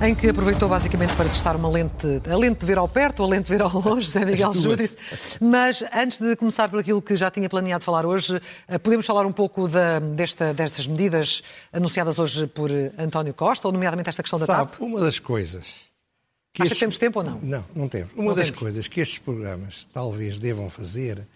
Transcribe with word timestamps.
em 0.00 0.14
que 0.14 0.28
aproveitou 0.28 0.68
basicamente 0.68 1.14
para 1.16 1.28
testar 1.28 1.56
uma 1.56 1.68
lente, 1.68 2.06
a 2.30 2.36
lente 2.36 2.60
de 2.60 2.66
ver 2.66 2.78
ao 2.78 2.88
perto, 2.88 3.22
a 3.22 3.26
lente 3.26 3.44
de 3.44 3.50
ver 3.50 3.62
ao 3.62 3.72
longe, 3.80 4.02
José 4.06 4.24
Miguel 4.24 4.52
Júdice. 4.52 4.96
Mas 5.40 5.82
antes 5.92 6.18
de 6.18 6.36
começar 6.36 6.68
por 6.68 6.78
aquilo 6.78 7.02
que 7.02 7.16
já 7.16 7.30
tinha 7.30 7.48
planeado 7.48 7.84
falar 7.84 8.06
hoje, 8.06 8.40
eh, 8.68 8.78
podemos 8.78 9.04
falar 9.04 9.26
um 9.26 9.32
pouco 9.32 9.66
da, 9.66 9.98
desta, 9.98 10.54
destas 10.54 10.86
medidas 10.86 11.42
anunciadas 11.72 12.18
hoje 12.18 12.46
por 12.46 12.70
António 12.96 13.34
Costa, 13.34 13.66
ou 13.66 13.72
nomeadamente 13.72 14.08
esta 14.08 14.22
questão 14.22 14.38
da 14.38 14.46
Sabe, 14.46 14.70
TAP? 14.72 14.80
uma 14.80 15.00
das 15.00 15.18
coisas... 15.18 15.88
Que 16.54 16.62
Acha 16.62 16.72
estes... 16.72 16.78
que 16.78 16.80
temos 16.80 16.98
tempo 16.98 17.18
ou 17.18 17.24
não? 17.24 17.38
Não, 17.42 17.64
não 17.74 17.88
temos. 17.88 18.12
Uma 18.14 18.28
Não 18.30 18.34
das 18.34 18.46
temos. 18.46 18.58
coisas 18.58 18.88
que 18.88 19.00
estes 19.00 19.18
programas 19.18 19.86
talvez 19.92 20.38
devam 20.38 20.68
fazer 20.70 21.26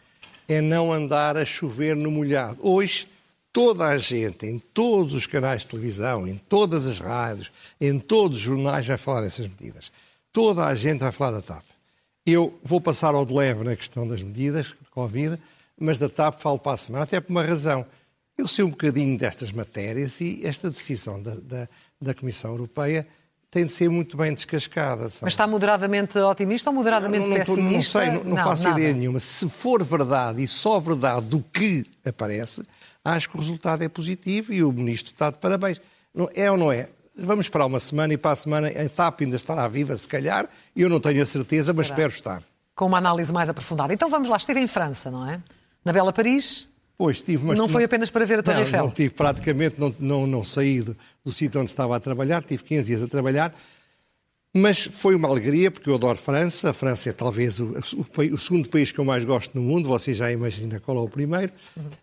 é 0.49 0.61
não 0.61 0.91
andar 0.93 1.37
a 1.37 1.45
chover 1.45 1.95
no 1.95 2.11
molhado. 2.11 2.57
Hoje, 2.61 3.07
toda 3.53 3.87
a 3.87 3.99
gente, 3.99 4.47
em 4.47 4.59
todos 4.59 5.13
os 5.13 5.27
canais 5.27 5.63
de 5.63 5.69
televisão, 5.69 6.27
em 6.27 6.37
todas 6.37 6.87
as 6.87 6.99
rádios, 6.99 7.53
em 7.81 7.99
todos 7.99 8.39
os 8.39 8.43
jornais, 8.43 8.87
vai 8.87 8.97
falar 8.97 9.21
dessas 9.21 9.47
medidas. 9.47 9.93
Toda 10.33 10.65
a 10.65 10.75
gente 10.75 11.01
vai 11.01 11.13
falar 11.13 11.33
da 11.33 11.43
TAP. 11.43 11.65
Eu 12.25 12.59
vou 12.63 12.81
passar 12.81 13.15
ao 13.15 13.27
de 13.27 13.35
leve 13.35 13.63
na 13.65 13.77
questão 13.77 14.07
das 14.09 14.23
medidas 14.23 14.69
de 14.69 14.91
Covid, 14.91 15.39
mas 15.79 15.99
da 15.99 16.09
TAP 16.09 16.41
falo 16.41 16.59
para 16.59 16.73
a 16.73 16.77
semana, 16.79 17.05
até 17.05 17.21
por 17.21 17.31
uma 17.31 17.43
razão. 17.43 17.85
Eu 18.39 18.49
sei 18.49 18.65
um 18.65 18.71
bocadinho 18.71 19.19
destas 19.19 19.53
matérias 19.53 20.21
e 20.21 20.41
esta 20.45 20.71
decisão 20.71 21.21
da, 21.21 21.35
da, 21.35 21.69
da 22.01 22.15
Comissão 22.15 22.53
Europeia 22.53 23.07
tem 23.53 23.67
de 23.67 23.73
ser 23.75 23.91
muito 23.91 24.17
bem 24.17 24.33
descascada. 24.33 25.11
sabe? 25.11 25.21
Mas 25.25 25.35
está 25.35 25.47
moderadamente 25.47 26.19
otimista 26.19 26.71
ou 26.71 26.75
moderadamente 26.75 27.29
não, 27.29 27.37
não, 27.37 27.45
tô- 27.45 27.55
pessimista? 27.55 27.75
não 28.01 28.07
sei, 28.07 28.11
não, 28.19 28.25
não 28.25 28.37
faço 28.43 28.65
nada. 28.65 28.81
ideia 28.81 28.95
nenhuma. 28.95 29.21
Se 29.21 29.49
for 29.49 29.85
verdade 29.85 30.43
e 30.43 30.49
só 30.49 30.81
verdade 30.81 31.27
do 31.27 31.41
que 31.53 31.85
aparece, 32.05 32.63
acho 33.05 33.29
que 33.29 33.37
o 33.37 33.41
resultado 33.41 33.85
é 33.85 33.89
positivo 33.91 34.55
e 34.55 34.65
o 34.65 34.73
ministro 34.73 35.13
está 35.13 35.31
de 35.31 35.39
parabéns. 35.39 35.81
Não, 36.15 36.29
é 36.35 36.51
ou 36.51 36.57
não 36.57 36.73
é? 36.73 36.89
Vamos 37.15 37.45
esperar 37.45 37.67
uma 37.67 37.79
semana 37.79 38.15
e 38.15 38.17
para 38.17 38.31
a 38.33 38.37
semana 38.37 38.69
a 38.69 38.89
TAP 38.89 39.21
ainda 39.21 39.37
estará 39.37 39.69
viva, 39.69 39.95
se 39.95 40.09
calhar. 40.09 40.49
Eu 40.75 40.89
não 40.89 40.99
tenho 40.99 41.23
a 41.23 41.27
certeza, 41.27 41.75
mas 41.75 41.85
Estará. 41.87 42.07
espero 42.09 42.13
estar. 42.39 42.43
Com 42.75 42.87
uma 42.87 42.97
análise 42.97 43.31
mais 43.31 43.51
aprofundada. 43.51 43.93
Então 43.93 44.09
vamos 44.09 44.31
lá, 44.31 44.39
esteve 44.39 44.61
em 44.61 44.67
França, 44.67 45.11
não 45.11 45.29
é? 45.29 45.39
Na 45.85 45.93
Bela 45.93 46.11
Paris, 46.11 46.69
Pois, 46.97 47.21
tive, 47.21 47.45
mas 47.47 47.59
não 47.59 47.69
foi 47.69 47.85
apenas 47.85 48.11
para 48.11 48.25
ver 48.25 48.39
a 48.39 48.43
Torre 48.43 48.59
não, 48.59 48.65
Eiffel. 48.65 48.85
Não 48.85 48.91
tive, 48.91 49.15
praticamente 49.15 49.77
não, 49.79 49.95
não, 49.99 50.27
não 50.27 50.45
saí 50.45 50.83
do, 50.83 50.97
do 51.25 51.33
sítio 51.33 51.61
onde 51.61 51.71
estava 51.71 51.97
a 51.97 52.01
trabalhar, 52.01 52.45
tive 52.45 52.63
15 52.63 52.87
dias 52.87 53.03
a 53.03 53.09
trabalhar, 53.09 53.55
mas 54.55 54.85
foi 54.85 55.15
uma 55.15 55.29
alegria, 55.29 55.71
porque 55.71 55.89
eu 55.89 55.95
adoro 55.95 56.19
França. 56.19 56.71
A 56.71 56.73
França 56.73 57.09
é 57.09 57.13
talvez 57.13 57.59
o, 57.59 57.73
o 57.73 58.35
o 58.35 58.39
segundo 58.39 58.69
país 58.69 58.93
que 58.93 58.99
eu 58.99 59.05
mais 59.05 59.25
gosto 59.25 59.55
no 59.59 59.63
mundo, 59.63 59.89
você 59.89 60.13
já 60.13 60.31
imagina 60.31 60.79
qual 60.79 60.99
é 60.99 61.01
o 61.01 61.09
primeiro. 61.09 61.53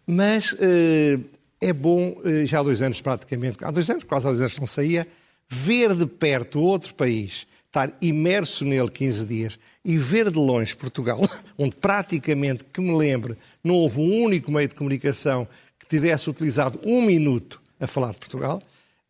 Mas 0.08 0.56
eh, 0.60 1.20
é 1.62 1.72
bom, 1.72 2.20
eh, 2.26 2.46
já 2.48 2.60
há 2.60 2.64
dois 2.64 2.82
anos 2.82 3.00
praticamente, 3.02 3.58
há 3.62 3.70
dois 3.70 3.88
anos, 3.90 4.04
quase 4.04 4.26
há 4.26 4.30
dois 4.30 4.42
anos 4.42 4.54
que 4.56 4.60
não 4.60 4.68
saía, 4.68 5.08
ver 5.48 5.94
de 5.96 6.08
perto 6.08 6.60
outro 6.60 6.94
país, 6.96 7.46
estar 7.70 7.96
imerso 8.02 8.66
nele 8.66 8.90
15 8.90 9.26
dias 9.26 9.60
e 9.86 9.98
ver 9.98 10.30
de 10.32 10.40
longe 10.40 10.76
Portugal, 10.76 11.22
onde 11.58 11.76
praticamente, 11.76 12.64
que 12.66 12.82
me 12.82 12.96
lembre, 12.98 13.38
não 13.64 13.76
houve 13.76 14.00
um 14.02 14.24
único 14.24 14.52
meio 14.52 14.68
de 14.68 14.76
comunicação 14.76 15.48
que 15.80 15.86
tivesse 15.88 16.30
utilizado 16.30 16.80
um 16.84 17.02
minuto 17.02 17.62
a 17.80 17.88
falar 17.88 18.12
de 18.12 18.18
Portugal, 18.18 18.62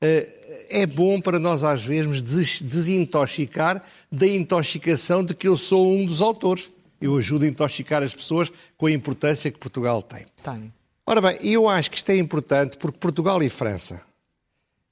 eh, 0.01 0.67
é 0.69 0.85
bom 0.85 1.19
para 1.19 1.39
nós 1.39 1.63
às 1.63 1.83
vezes 1.83 2.21
des- 2.21 2.61
desintoxicar 2.61 3.81
da 4.11 4.27
intoxicação 4.27 5.23
de 5.23 5.33
que 5.33 5.47
eu 5.47 5.57
sou 5.57 5.91
um 5.91 6.05
dos 6.05 6.21
autores. 6.21 6.69
Eu 7.01 7.17
ajudo 7.17 7.45
a 7.45 7.47
intoxicar 7.47 8.03
as 8.03 8.13
pessoas 8.13 8.51
com 8.77 8.85
a 8.85 8.91
importância 8.91 9.49
que 9.49 9.57
Portugal 9.57 10.01
tem. 10.01 10.25
Tem. 10.44 10.71
Ora 11.05 11.21
bem, 11.21 11.38
eu 11.41 11.67
acho 11.67 11.89
que 11.89 11.97
isto 11.97 12.09
é 12.11 12.17
importante 12.17 12.77
porque 12.77 12.99
Portugal 12.99 13.41
e 13.41 13.49
França 13.49 14.01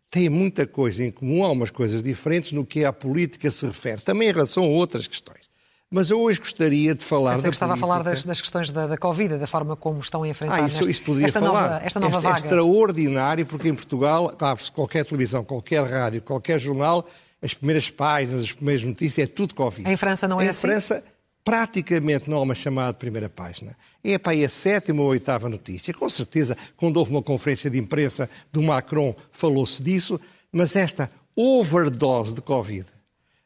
têm 0.10 0.30
muita 0.30 0.66
coisa 0.66 1.04
em 1.04 1.12
comum, 1.12 1.44
há 1.44 1.52
umas 1.52 1.70
coisas 1.70 2.02
diferentes 2.02 2.52
no 2.52 2.66
que 2.66 2.84
a 2.86 2.94
política 2.94 3.50
se 3.52 3.66
refere, 3.66 4.02
também 4.02 4.30
em 4.30 4.32
relação 4.32 4.64
a 4.64 4.68
outras 4.68 5.08
questões. 5.08 5.46
Mas 5.90 6.10
eu 6.10 6.20
hoje 6.22 6.40
gostaria 6.42 6.94
de 6.94 7.04
falar 7.06 7.32
Pensei 7.36 7.44
da 7.44 7.50
que 7.50 7.56
estava 7.56 7.74
a 7.74 7.78
falar 7.78 7.96
política- 8.04 8.16
das, 8.16 8.26
das 8.26 8.42
questões 8.42 8.70
da, 8.72 8.88
da 8.88 8.98
Covid, 8.98 9.38
da 9.38 9.48
forma 9.48 9.74
como 9.78 10.00
estão 10.02 10.24
a 10.24 10.28
enfrentar 10.28 10.56
ah, 10.64 10.68
isso, 10.68 10.78
neste- 10.80 10.92
isso 10.92 11.04
poderia 11.04 11.28
esta, 11.28 11.40
falar. 11.40 11.62
nova, 11.62 11.82
esta 11.86 12.00
nova 12.02 12.16
Este- 12.18 12.26
É 12.26 12.30
vaga. 12.30 12.42
extraordinário, 12.44 13.46
porque 13.46 13.70
em 13.70 13.74
Portugal, 13.76 14.36
abre-se 14.40 14.70
qualquer 14.72 15.06
televisão, 15.06 15.46
qualquer 15.46 15.84
rádio, 15.86 16.22
qualquer 16.22 16.60
jornal, 16.60 17.08
as 17.42 17.54
primeiras 17.54 17.90
páginas, 17.90 18.44
as 18.44 18.52
primeiras 18.52 18.84
notícias, 18.84 19.30
é 19.30 19.32
tudo 19.32 19.54
Covid. 19.56 19.90
Em 19.90 19.96
França 19.96 20.28
não 20.28 20.42
é 20.42 20.46
em 20.46 20.50
assim? 20.50 20.68
França, 20.68 21.04
praticamente 21.52 22.30
não 22.30 22.38
há 22.40 22.42
uma 22.42 22.54
chamada 22.54 22.92
de 22.92 23.00
primeira 23.00 23.30
página. 23.30 23.74
É 24.04 24.18
para 24.18 24.34
aí 24.34 24.44
a 24.44 24.50
sétima 24.50 25.02
ou 25.02 25.08
a 25.08 25.12
oitava 25.12 25.48
notícia. 25.48 25.94
Com 25.94 26.10
certeza, 26.10 26.58
quando 26.76 26.98
houve 26.98 27.12
uma 27.12 27.24
conferência 27.24 27.70
de 27.70 27.78
imprensa 27.80 28.30
do 28.52 28.62
Macron, 28.62 29.16
falou-se 29.32 29.82
disso, 29.82 30.20
mas 30.52 30.76
esta 30.76 31.10
overdose 31.34 32.36
de 32.36 32.42
Covid 32.42 32.86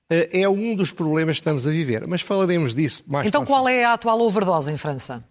eh, 0.10 0.30
é 0.42 0.50
um 0.50 0.76
dos 0.76 0.92
problemas 0.92 1.36
que 1.36 1.42
estamos 1.42 1.68
a 1.68 1.70
viver. 1.70 2.08
Mas 2.08 2.22
falaremos 2.22 2.74
disso 2.74 3.04
mais 3.06 3.28
Então 3.28 3.46
qual 3.46 3.70
é 3.70 3.84
a 3.86 3.94
atual 3.94 4.20
overdose 4.22 4.72
em 4.72 4.78
França? 4.78 5.24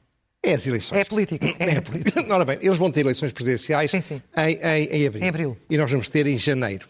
é 0.42 0.54
as 0.54 0.64
eleições. 0.66 0.98
É 1.00 1.04
política. 1.04 1.46
É, 1.58 1.70
É 1.76 1.80
política. 1.80 2.24
Ora 2.32 2.44
bem, 2.44 2.58
eles 2.62 2.78
vão 2.78 2.90
ter 2.92 3.00
eleições 3.00 3.32
presidenciais 3.32 3.90
Sim, 3.90 4.00
sim. 4.00 4.22
Em, 4.36 4.54
em- 4.54 5.02
em 5.02 5.06
abril. 5.08 5.24
Em 5.24 5.28
abril. 5.28 5.56
E 5.68 5.76
nós 5.76 5.90
vamos 5.90 6.08
ter 6.08 6.24
em 6.28 6.38
janeiro. 6.38 6.86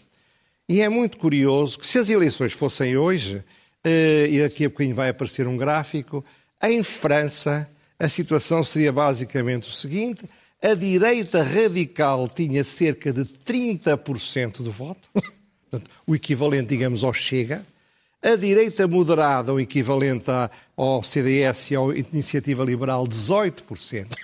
E 0.69 0.83
é 0.83 0.89
muito 0.91 1.17
curioso 1.17 1.79
que 1.79 1.87
se 1.87 1.99
as 1.99 2.11
eleições 2.11 2.53
fossem 2.53 2.97
hoje, 2.99 3.43
e 3.85 4.41
daqui 4.43 4.65
a 4.65 4.69
bocadinho 4.69 4.95
vai 4.97 5.09
aparecer 5.09 5.47
um 5.47 5.57
gráfico, 5.57 6.25
em 6.63 6.83
França 6.83 7.71
a 8.01 8.09
situação 8.09 8.65
seria 8.65 8.91
basicamente 8.91 9.69
o 9.69 9.73
seguinte: 9.73 10.25
a 10.63 10.73
direita 10.73 11.43
radical 11.43 12.27
tinha 12.29 12.65
cerca 12.65 13.13
de 13.13 13.25
30% 13.25 14.63
do 14.63 14.73
voto, 14.73 15.07
o 16.07 16.15
equivalente, 16.15 16.69
digamos, 16.69 17.05
ao 17.05 17.13
Chega. 17.13 17.65
A 18.23 18.37
direita 18.37 18.87
moderada, 18.87 19.53
o 19.53 19.61
equivalente 19.61 20.31
ao 20.77 21.03
CDS 21.03 21.71
e 21.71 21.77
à 21.77 21.81
Iniciativa 22.13 22.65
Liberal, 22.65 23.07
18%. 23.07 24.15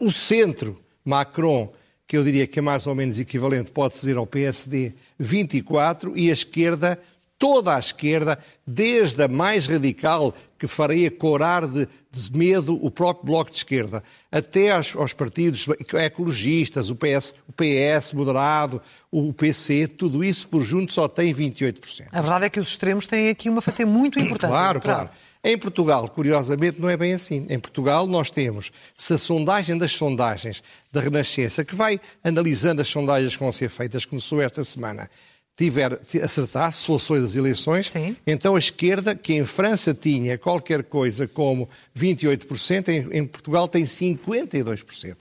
O 0.00 0.10
centro, 0.10 0.78
Macron, 1.02 1.72
que 2.06 2.14
eu 2.14 2.24
diria 2.24 2.46
que 2.46 2.58
é 2.58 2.62
mais 2.62 2.86
ou 2.86 2.94
menos 2.94 3.18
equivalente, 3.18 3.70
pode 3.70 3.94
dizer 3.94 4.18
ao 4.18 4.26
PSD, 4.26 4.92
24%, 5.18 6.12
e 6.14 6.28
a 6.28 6.32
esquerda, 6.34 6.98
toda 7.42 7.74
a 7.74 7.78
esquerda, 7.80 8.38
desde 8.64 9.20
a 9.20 9.26
mais 9.26 9.66
radical, 9.66 10.32
que 10.56 10.68
faria 10.68 11.10
corar 11.10 11.66
de, 11.66 11.88
de 12.08 12.38
medo 12.38 12.78
o 12.80 12.88
próprio 12.88 13.26
Bloco 13.26 13.50
de 13.50 13.56
Esquerda, 13.56 14.04
até 14.30 14.70
aos, 14.70 14.94
aos 14.94 15.12
partidos 15.12 15.66
ecologistas, 15.92 16.88
o 16.88 16.94
PS, 16.94 17.34
o 17.48 17.52
PS 17.52 18.12
moderado, 18.12 18.80
o 19.10 19.32
PC, 19.32 19.88
tudo 19.88 20.22
isso 20.22 20.46
por 20.46 20.62
junto 20.62 20.92
só 20.92 21.08
tem 21.08 21.34
28%. 21.34 22.10
A 22.12 22.20
verdade 22.20 22.44
é 22.44 22.48
que 22.48 22.60
os 22.60 22.68
extremos 22.68 23.08
têm 23.08 23.28
aqui 23.28 23.50
uma 23.50 23.60
fatia 23.60 23.84
muito 23.84 24.20
importante. 24.22 24.50
Claro, 24.50 24.80
claro. 24.80 25.10
Em 25.42 25.58
Portugal, 25.58 26.08
curiosamente, 26.10 26.80
não 26.80 26.88
é 26.88 26.96
bem 26.96 27.12
assim. 27.12 27.44
Em 27.50 27.58
Portugal, 27.58 28.06
nós 28.06 28.30
temos, 28.30 28.70
se 28.94 29.14
a 29.14 29.18
sondagem 29.18 29.76
das 29.76 29.90
sondagens 29.90 30.62
da 30.92 31.00
Renascença, 31.00 31.64
que 31.64 31.74
vai 31.74 32.00
analisando 32.22 32.80
as 32.80 32.86
sondagens 32.86 33.34
que 33.34 33.42
vão 33.42 33.50
ser 33.50 33.68
feitas, 33.68 34.04
começou 34.04 34.40
esta 34.40 34.62
semana, 34.62 35.10
tiver 35.56 36.00
acertar, 36.22 36.72
se 36.72 36.86
fosse 36.86 37.12
hoje 37.12 37.24
as 37.24 37.36
eleições, 37.36 37.90
Sim. 37.90 38.16
então 38.26 38.56
a 38.56 38.58
esquerda, 38.58 39.14
que 39.14 39.34
em 39.34 39.44
França 39.44 39.92
tinha 39.92 40.38
qualquer 40.38 40.82
coisa 40.84 41.26
como 41.28 41.68
28%, 41.96 42.88
em, 42.88 43.18
em 43.18 43.26
Portugal 43.26 43.68
tem 43.68 43.84
52%. 43.84 45.16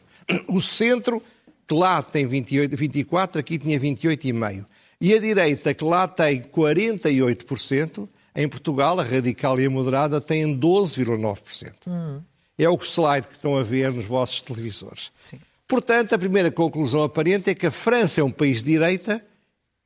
O 0.48 0.62
centro, 0.62 1.22
que 1.68 1.74
lá 1.74 2.02
tem 2.02 2.26
28, 2.26 2.76
24%, 2.76 3.38
aqui 3.38 3.58
tinha 3.58 3.80
28,5%. 3.80 4.66
E 5.00 5.14
a 5.14 5.20
direita, 5.20 5.74
que 5.74 5.84
lá 5.84 6.08
tem 6.08 6.42
48%, 6.42 8.08
em 8.36 8.48
Portugal, 8.48 9.00
a 9.00 9.04
radical 9.04 9.60
e 9.60 9.66
a 9.66 9.70
moderada 9.70 10.22
têm 10.22 10.58
12,9%. 10.58 12.22
É 12.58 12.70
o 12.70 12.78
slide 12.78 13.28
que 13.28 13.34
estão 13.34 13.58
a 13.58 13.64
ver 13.64 13.92
nos 13.92 14.06
vossos 14.06 14.42
televisores. 14.42 15.12
Sim. 15.18 15.40
Portanto, 15.68 16.14
a 16.14 16.18
primeira 16.18 16.52
conclusão 16.52 17.04
aparente 17.04 17.50
é 17.50 17.56
que 17.56 17.66
a 17.66 17.72
França 17.72 18.22
é 18.22 18.24
um 18.24 18.32
país 18.32 18.60
de 18.60 18.72
direita 18.72 19.24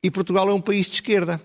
e 0.02 0.10
Portugal 0.10 0.48
é 0.48 0.52
um 0.52 0.60
país 0.60 0.86
de 0.86 0.94
esquerda. 0.94 1.40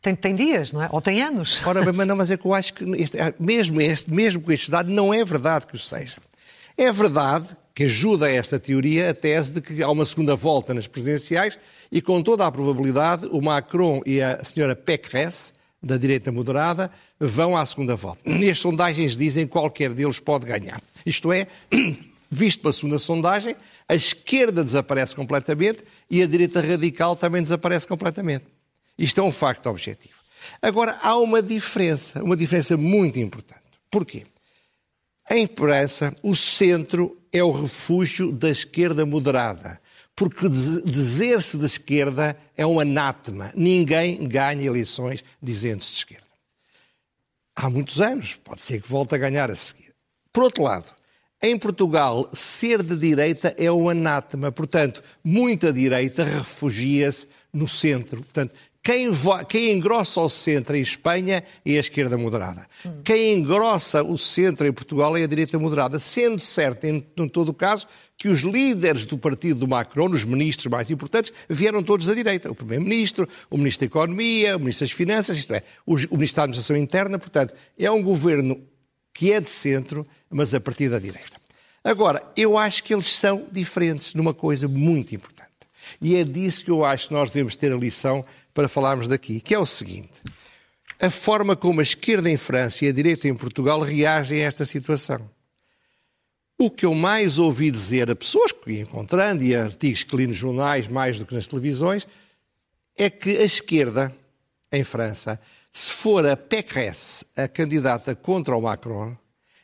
Tem, 0.00 0.14
tem 0.14 0.34
dias, 0.34 0.72
não 0.72 0.82
é? 0.82 0.88
Ou 0.92 1.00
tem 1.00 1.22
anos. 1.22 1.60
Ora 1.66 1.82
bem, 1.82 1.92
mas 1.92 2.06
não, 2.06 2.16
mas 2.16 2.30
é 2.30 2.36
que 2.36 2.46
eu 2.46 2.54
acho 2.54 2.74
que 2.74 2.84
este- 3.00 3.16
mesmo, 3.40 3.80
este, 3.80 4.12
mesmo 4.12 4.42
com 4.42 4.52
este 4.52 4.70
dado 4.70 4.90
não 4.90 5.12
é 5.12 5.24
verdade 5.24 5.66
que 5.66 5.74
o 5.74 5.78
seja. 5.78 6.16
É 6.76 6.92
verdade 6.92 7.48
que 7.74 7.84
ajuda 7.84 8.26
a 8.26 8.30
esta 8.30 8.58
teoria 8.58 9.10
a 9.10 9.14
tese 9.14 9.50
de 9.52 9.60
que 9.60 9.82
há 9.82 9.90
uma 9.90 10.04
segunda 10.04 10.36
volta 10.36 10.72
nas 10.74 10.86
presidenciais 10.86 11.58
e 11.90 12.00
com 12.02 12.22
toda 12.22 12.46
a 12.46 12.52
probabilidade 12.52 13.26
o 13.26 13.40
Macron 13.40 14.00
e 14.06 14.20
a 14.20 14.44
senhora 14.44 14.76
Pécresse, 14.76 15.52
da 15.82 15.96
direita 15.96 16.30
moderada, 16.32 16.90
vão 17.18 17.56
à 17.56 17.64
segunda 17.66 17.94
volta. 17.96 18.20
E 18.28 18.48
as 18.48 18.58
sondagens 18.58 19.16
dizem 19.16 19.46
que 19.46 19.52
qualquer 19.52 19.92
deles 19.92 20.18
pode 20.20 20.46
ganhar. 20.46 20.80
Isto 21.04 21.32
é, 21.32 21.46
visto 22.30 22.60
pela 22.60 22.72
segunda 22.72 22.98
sondagem, 22.98 23.54
a 23.88 23.94
esquerda 23.94 24.64
desaparece 24.64 25.14
completamente 25.14 25.84
e 26.10 26.22
a 26.22 26.26
direita 26.26 26.60
radical 26.60 27.16
também 27.16 27.42
desaparece 27.42 27.86
completamente. 27.86 28.46
Isto 28.98 29.20
é 29.20 29.24
um 29.24 29.32
facto 29.32 29.68
objetivo. 29.68 30.14
Agora, 30.60 30.98
há 31.02 31.16
uma 31.16 31.42
diferença, 31.42 32.22
uma 32.22 32.36
diferença 32.36 32.76
muito 32.76 33.18
importante. 33.18 33.62
Porquê? 33.90 34.26
Em 35.30 35.46
França, 35.46 36.14
o 36.22 36.34
centro 36.34 37.18
é 37.32 37.42
o 37.42 37.50
refúgio 37.50 38.30
da 38.30 38.50
esquerda 38.50 39.04
moderada. 39.06 39.80
Porque 40.16 40.48
dizer-se 40.48 41.58
de 41.58 41.64
esquerda 41.64 42.38
é 42.56 42.64
um 42.64 42.78
anátema. 42.78 43.52
Ninguém 43.54 44.28
ganha 44.28 44.62
eleições 44.62 45.24
dizendo-se 45.42 45.90
de 45.90 45.96
esquerda. 45.96 46.24
Há 47.56 47.68
muitos 47.68 48.00
anos, 48.00 48.34
pode 48.34 48.62
ser 48.62 48.80
que 48.80 48.88
volte 48.88 49.14
a 49.14 49.18
ganhar 49.18 49.50
a 49.50 49.56
seguir. 49.56 49.92
Por 50.32 50.44
outro 50.44 50.62
lado, 50.62 50.92
em 51.44 51.58
Portugal, 51.58 52.30
ser 52.32 52.82
de 52.82 52.96
direita 52.96 53.54
é 53.58 53.70
um 53.70 53.90
anátema. 53.90 54.50
Portanto, 54.50 55.02
muita 55.22 55.70
direita 55.70 56.24
refugia-se 56.24 57.28
no 57.52 57.68
centro. 57.68 58.22
Portanto, 58.22 58.54
quem, 58.82 59.08
quem, 59.46 59.72
engrossa 59.72 60.22
o 60.22 60.28
centro 60.30 60.74
em 60.74 60.80
Espanha 60.80 61.44
é 61.62 61.76
a 61.76 61.80
esquerda 61.80 62.16
moderada. 62.16 62.66
Hum. 62.84 63.02
Quem 63.04 63.34
engrossa 63.34 64.02
o 64.02 64.16
centro 64.16 64.66
em 64.66 64.72
Portugal 64.72 65.14
é 65.18 65.22
a 65.22 65.26
direita 65.26 65.58
moderada, 65.58 65.98
sendo 65.98 66.40
certo, 66.40 66.84
em, 66.84 67.06
em 67.14 67.28
todo 67.28 67.50
o 67.50 67.54
caso, 67.54 67.86
que 68.16 68.28
os 68.28 68.40
líderes 68.40 69.04
do 69.04 69.18
partido 69.18 69.60
do 69.60 69.68
Macron, 69.68 70.08
os 70.08 70.24
ministros 70.24 70.70
mais 70.70 70.90
importantes, 70.90 71.30
vieram 71.46 71.82
todos 71.82 72.06
da 72.06 72.14
direita. 72.14 72.50
O 72.50 72.54
Primeiro-Ministro, 72.54 73.28
o 73.50 73.58
Ministro 73.58 73.80
da 73.80 73.86
Economia, 73.86 74.56
o 74.56 74.60
Ministro 74.60 74.86
das 74.86 74.92
Finanças, 74.92 75.36
isto 75.36 75.52
é, 75.52 75.62
o 75.84 75.92
Ministro 75.92 76.36
da 76.36 76.42
Administração 76.44 76.76
Interna. 76.76 77.18
Portanto, 77.18 77.54
é 77.78 77.90
um 77.90 78.02
governo 78.02 78.62
que 79.14 79.32
é 79.32 79.40
de 79.40 79.48
centro, 79.48 80.04
mas 80.28 80.52
a 80.52 80.60
partir 80.60 80.90
da 80.90 80.98
direita. 80.98 81.40
Agora, 81.82 82.22
eu 82.36 82.58
acho 82.58 82.82
que 82.82 82.92
eles 82.92 83.14
são 83.14 83.46
diferentes 83.52 84.12
numa 84.14 84.34
coisa 84.34 84.66
muito 84.66 85.14
importante. 85.14 85.44
E 86.00 86.16
é 86.16 86.24
disso 86.24 86.64
que 86.64 86.70
eu 86.70 86.84
acho 86.84 87.08
que 87.08 87.14
nós 87.14 87.30
devemos 87.30 87.54
ter 87.56 87.72
a 87.72 87.76
lição 87.76 88.24
para 88.52 88.68
falarmos 88.68 89.06
daqui, 89.06 89.40
que 89.40 89.54
é 89.54 89.58
o 89.58 89.66
seguinte: 89.66 90.12
a 90.98 91.10
forma 91.10 91.54
como 91.54 91.80
a 91.80 91.82
esquerda 91.82 92.28
em 92.28 92.36
França 92.36 92.84
e 92.84 92.88
a 92.88 92.92
direita 92.92 93.28
em 93.28 93.34
Portugal 93.34 93.80
reagem 93.80 94.42
a 94.42 94.46
esta 94.46 94.64
situação. 94.64 95.30
O 96.58 96.70
que 96.70 96.86
eu 96.86 96.94
mais 96.94 97.38
ouvi 97.38 97.70
dizer 97.70 98.10
a 98.10 98.16
pessoas 98.16 98.52
que 98.52 98.72
ia 98.72 98.82
encontrando 98.82 99.42
e 99.42 99.54
a 99.54 99.64
artigos 99.64 100.04
que 100.04 100.16
li 100.16 100.26
nos 100.26 100.36
jornais, 100.36 100.88
mais 100.88 101.18
do 101.18 101.26
que 101.26 101.34
nas 101.34 101.46
televisões, 101.46 102.06
é 102.96 103.10
que 103.10 103.36
a 103.38 103.44
esquerda 103.44 104.14
em 104.70 104.84
França, 104.84 105.40
se 105.76 105.90
for 105.90 106.24
a 106.24 106.36
Pécresse 106.36 107.26
a 107.36 107.48
candidata 107.48 108.14
contra 108.14 108.56
o 108.56 108.62
Macron, 108.62 109.16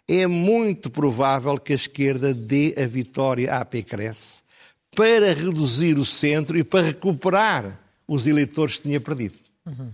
é 0.08 0.26
muito 0.26 0.90
provável 0.90 1.56
que 1.56 1.72
a 1.72 1.76
esquerda 1.76 2.34
dê 2.34 2.74
a 2.76 2.84
vitória 2.84 3.54
à 3.54 3.64
Pécresse 3.64 4.40
para 4.96 5.32
reduzir 5.32 5.96
o 5.98 6.04
centro 6.04 6.58
e 6.58 6.64
para 6.64 6.86
recuperar 6.86 7.78
os 8.08 8.26
eleitores 8.26 8.78
que 8.78 8.82
tinha 8.82 9.00
perdido. 9.00 9.38
Uhum. 9.64 9.92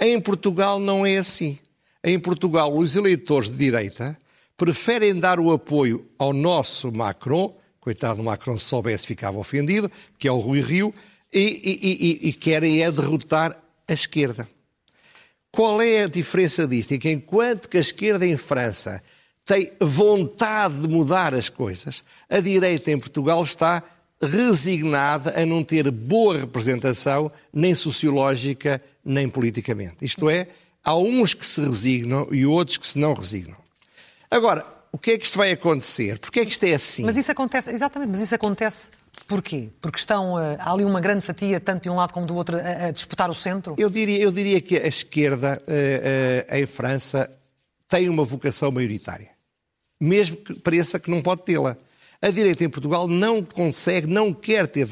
Em 0.00 0.20
Portugal 0.20 0.80
não 0.80 1.06
é 1.06 1.16
assim. 1.18 1.56
Em 2.02 2.18
Portugal, 2.18 2.76
os 2.76 2.96
eleitores 2.96 3.48
de 3.48 3.56
direita 3.56 4.18
preferem 4.56 5.14
dar 5.14 5.38
o 5.38 5.52
apoio 5.52 6.04
ao 6.18 6.32
nosso 6.32 6.90
Macron, 6.90 7.56
coitado 7.78 8.16
do 8.16 8.24
Macron 8.24 8.58
se 8.58 8.64
soubesse 8.64 9.06
ficava 9.06 9.38
ofendido, 9.38 9.88
que 10.18 10.26
é 10.26 10.32
o 10.32 10.40
Rui 10.40 10.60
Rio, 10.60 10.92
e, 11.32 11.38
e, 11.40 12.26
e, 12.26 12.28
e 12.30 12.32
querem 12.32 12.82
é 12.82 12.90
derrotar 12.90 13.56
a 13.86 13.92
esquerda. 13.92 14.48
Qual 15.52 15.82
é 15.82 16.04
a 16.04 16.08
diferença 16.08 16.66
disto? 16.66 16.94
É 16.94 16.98
que 16.98 17.10
enquanto 17.10 17.68
que 17.68 17.76
a 17.76 17.80
esquerda 17.80 18.26
em 18.26 18.38
França 18.38 19.02
tem 19.44 19.70
vontade 19.78 20.80
de 20.80 20.88
mudar 20.88 21.34
as 21.34 21.50
coisas, 21.50 22.02
a 22.28 22.40
direita 22.40 22.90
em 22.90 22.98
Portugal 22.98 23.42
está 23.42 23.82
resignada 24.20 25.38
a 25.38 25.44
não 25.44 25.62
ter 25.62 25.90
boa 25.90 26.38
representação, 26.38 27.30
nem 27.52 27.74
sociológica, 27.74 28.80
nem 29.04 29.28
politicamente. 29.28 29.96
Isto 30.00 30.30
é, 30.30 30.48
há 30.82 30.96
uns 30.96 31.34
que 31.34 31.46
se 31.46 31.60
resignam 31.60 32.28
e 32.30 32.46
outros 32.46 32.78
que 32.78 32.86
se 32.86 32.98
não 32.98 33.12
resignam. 33.12 33.58
Agora, 34.30 34.64
o 34.90 34.96
que 34.96 35.10
é 35.10 35.18
que 35.18 35.26
isto 35.26 35.36
vai 35.36 35.52
acontecer? 35.52 36.18
Porquê 36.18 36.40
é 36.40 36.44
que 36.46 36.52
isto 36.52 36.64
é 36.64 36.72
assim? 36.72 37.04
Mas 37.04 37.18
isso 37.18 37.30
acontece, 37.30 37.70
exatamente, 37.70 38.08
mas 38.08 38.22
isso 38.22 38.34
acontece 38.34 38.90
porquê? 39.26 39.70
Porque 39.80 39.98
estão, 39.98 40.34
uh, 40.34 40.56
há 40.58 40.72
ali 40.72 40.84
uma 40.84 41.00
grande 41.00 41.20
fatia, 41.20 41.60
tanto 41.60 41.84
de 41.84 41.90
um 41.90 41.96
lado 41.96 42.12
como 42.12 42.26
do 42.26 42.34
outro, 42.34 42.56
a, 42.56 42.86
a 42.86 42.90
disputar 42.90 43.30
o 43.30 43.34
centro? 43.34 43.74
Eu 43.78 43.90
diria, 43.90 44.20
eu 44.20 44.32
diria 44.32 44.60
que 44.60 44.76
a 44.76 44.86
esquerda 44.86 45.62
uh, 45.66 46.52
uh, 46.52 46.56
em 46.56 46.66
França 46.66 47.30
tem 47.88 48.08
uma 48.08 48.24
vocação 48.24 48.70
maioritária. 48.70 49.30
Mesmo 50.00 50.36
que 50.36 50.54
pareça 50.54 50.98
que 50.98 51.10
não 51.10 51.22
pode 51.22 51.42
tê-la. 51.44 51.76
A 52.20 52.30
direita 52.30 52.64
em 52.64 52.68
Portugal 52.68 53.08
não 53.08 53.42
consegue, 53.42 54.06
não 54.06 54.32
quer 54.32 54.68
ter 54.68 54.86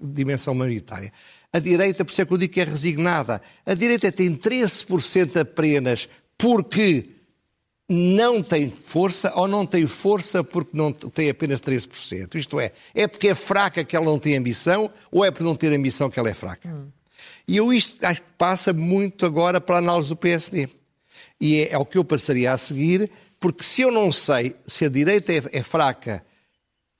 dimensão 0.00 0.54
maioritária. 0.54 1.12
A 1.52 1.58
direita, 1.58 2.04
por 2.04 2.12
isso 2.12 2.22
é 2.22 2.24
que 2.24 2.32
eu 2.32 2.38
digo 2.38 2.52
que 2.52 2.60
é 2.60 2.64
resignada. 2.64 3.42
A 3.66 3.74
direita 3.74 4.10
tem 4.10 4.34
13% 4.34 5.40
apenas 5.40 6.08
porque 6.38 7.10
não 7.92 8.40
tem 8.40 8.70
força 8.70 9.32
ou 9.34 9.48
não 9.48 9.66
tem 9.66 9.84
força 9.84 10.44
porque 10.44 10.70
não 10.72 10.92
tem 10.92 11.28
apenas 11.28 11.60
13%. 11.60 12.36
Isto 12.36 12.60
é, 12.60 12.70
é 12.94 13.08
porque 13.08 13.26
é 13.26 13.34
fraca 13.34 13.82
que 13.82 13.96
ela 13.96 14.04
não 14.04 14.16
tem 14.16 14.36
ambição 14.36 14.88
ou 15.10 15.24
é 15.24 15.32
por 15.32 15.42
não 15.42 15.56
ter 15.56 15.72
ambição 15.72 16.08
que 16.08 16.16
ela 16.16 16.30
é 16.30 16.34
fraca? 16.34 16.68
Hum. 16.68 16.86
E 17.48 17.56
eu 17.56 17.72
isto 17.72 18.04
acho 18.06 18.22
que 18.22 18.28
passa 18.38 18.72
muito 18.72 19.26
agora 19.26 19.60
para 19.60 19.74
a 19.74 19.78
análise 19.80 20.08
do 20.08 20.14
PSD. 20.14 20.68
E 21.40 21.62
é, 21.62 21.72
é, 21.72 21.78
o 21.78 21.84
que 21.84 21.98
eu 21.98 22.04
passaria 22.04 22.52
a 22.52 22.58
seguir, 22.58 23.10
porque 23.40 23.64
se 23.64 23.82
eu 23.82 23.90
não 23.90 24.12
sei 24.12 24.54
se 24.64 24.84
a 24.84 24.88
direita 24.88 25.32
é, 25.32 25.42
é 25.50 25.62
fraca 25.64 26.24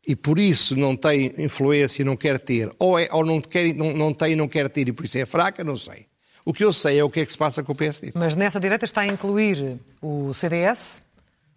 e 0.05 0.17
por 0.17 0.41
isso 0.41 0.75
não 0.75 0.97
tem 0.97 1.33
influência 1.39 2.03
e 2.03 2.05
não 2.05 2.17
quer 2.17 2.41
ter, 2.41 2.69
ou, 2.81 2.99
é, 2.99 3.09
ou 3.13 3.25
não, 3.25 3.41
quer, 3.41 3.73
não, 3.77 3.93
não 3.93 4.13
tem 4.13 4.33
e 4.33 4.37
não 4.37 4.49
quer 4.49 4.69
ter 4.69 4.89
e 4.89 4.93
por 4.93 5.05
isso 5.05 5.19
é 5.19 5.25
fraca, 5.25 5.63
não 5.63 5.77
sei. 5.77 6.10
O 6.45 6.53
que 6.53 6.65
eu 6.65 6.73
sei 6.73 6.99
é 6.99 7.05
o 7.05 7.11
que 7.11 7.21
é 7.21 7.27
que 7.27 7.33
se 7.33 7.39
passa 7.39 7.63
com 7.63 7.73
o 7.73 7.75
PSD. 7.75 8.13
Mas 8.15 8.35
nessa 8.35 8.59
direita 8.59 8.85
está 8.85 9.03
a 9.03 9.07
incluir 9.07 9.79
o 10.01 10.33
CDS, 10.33 11.03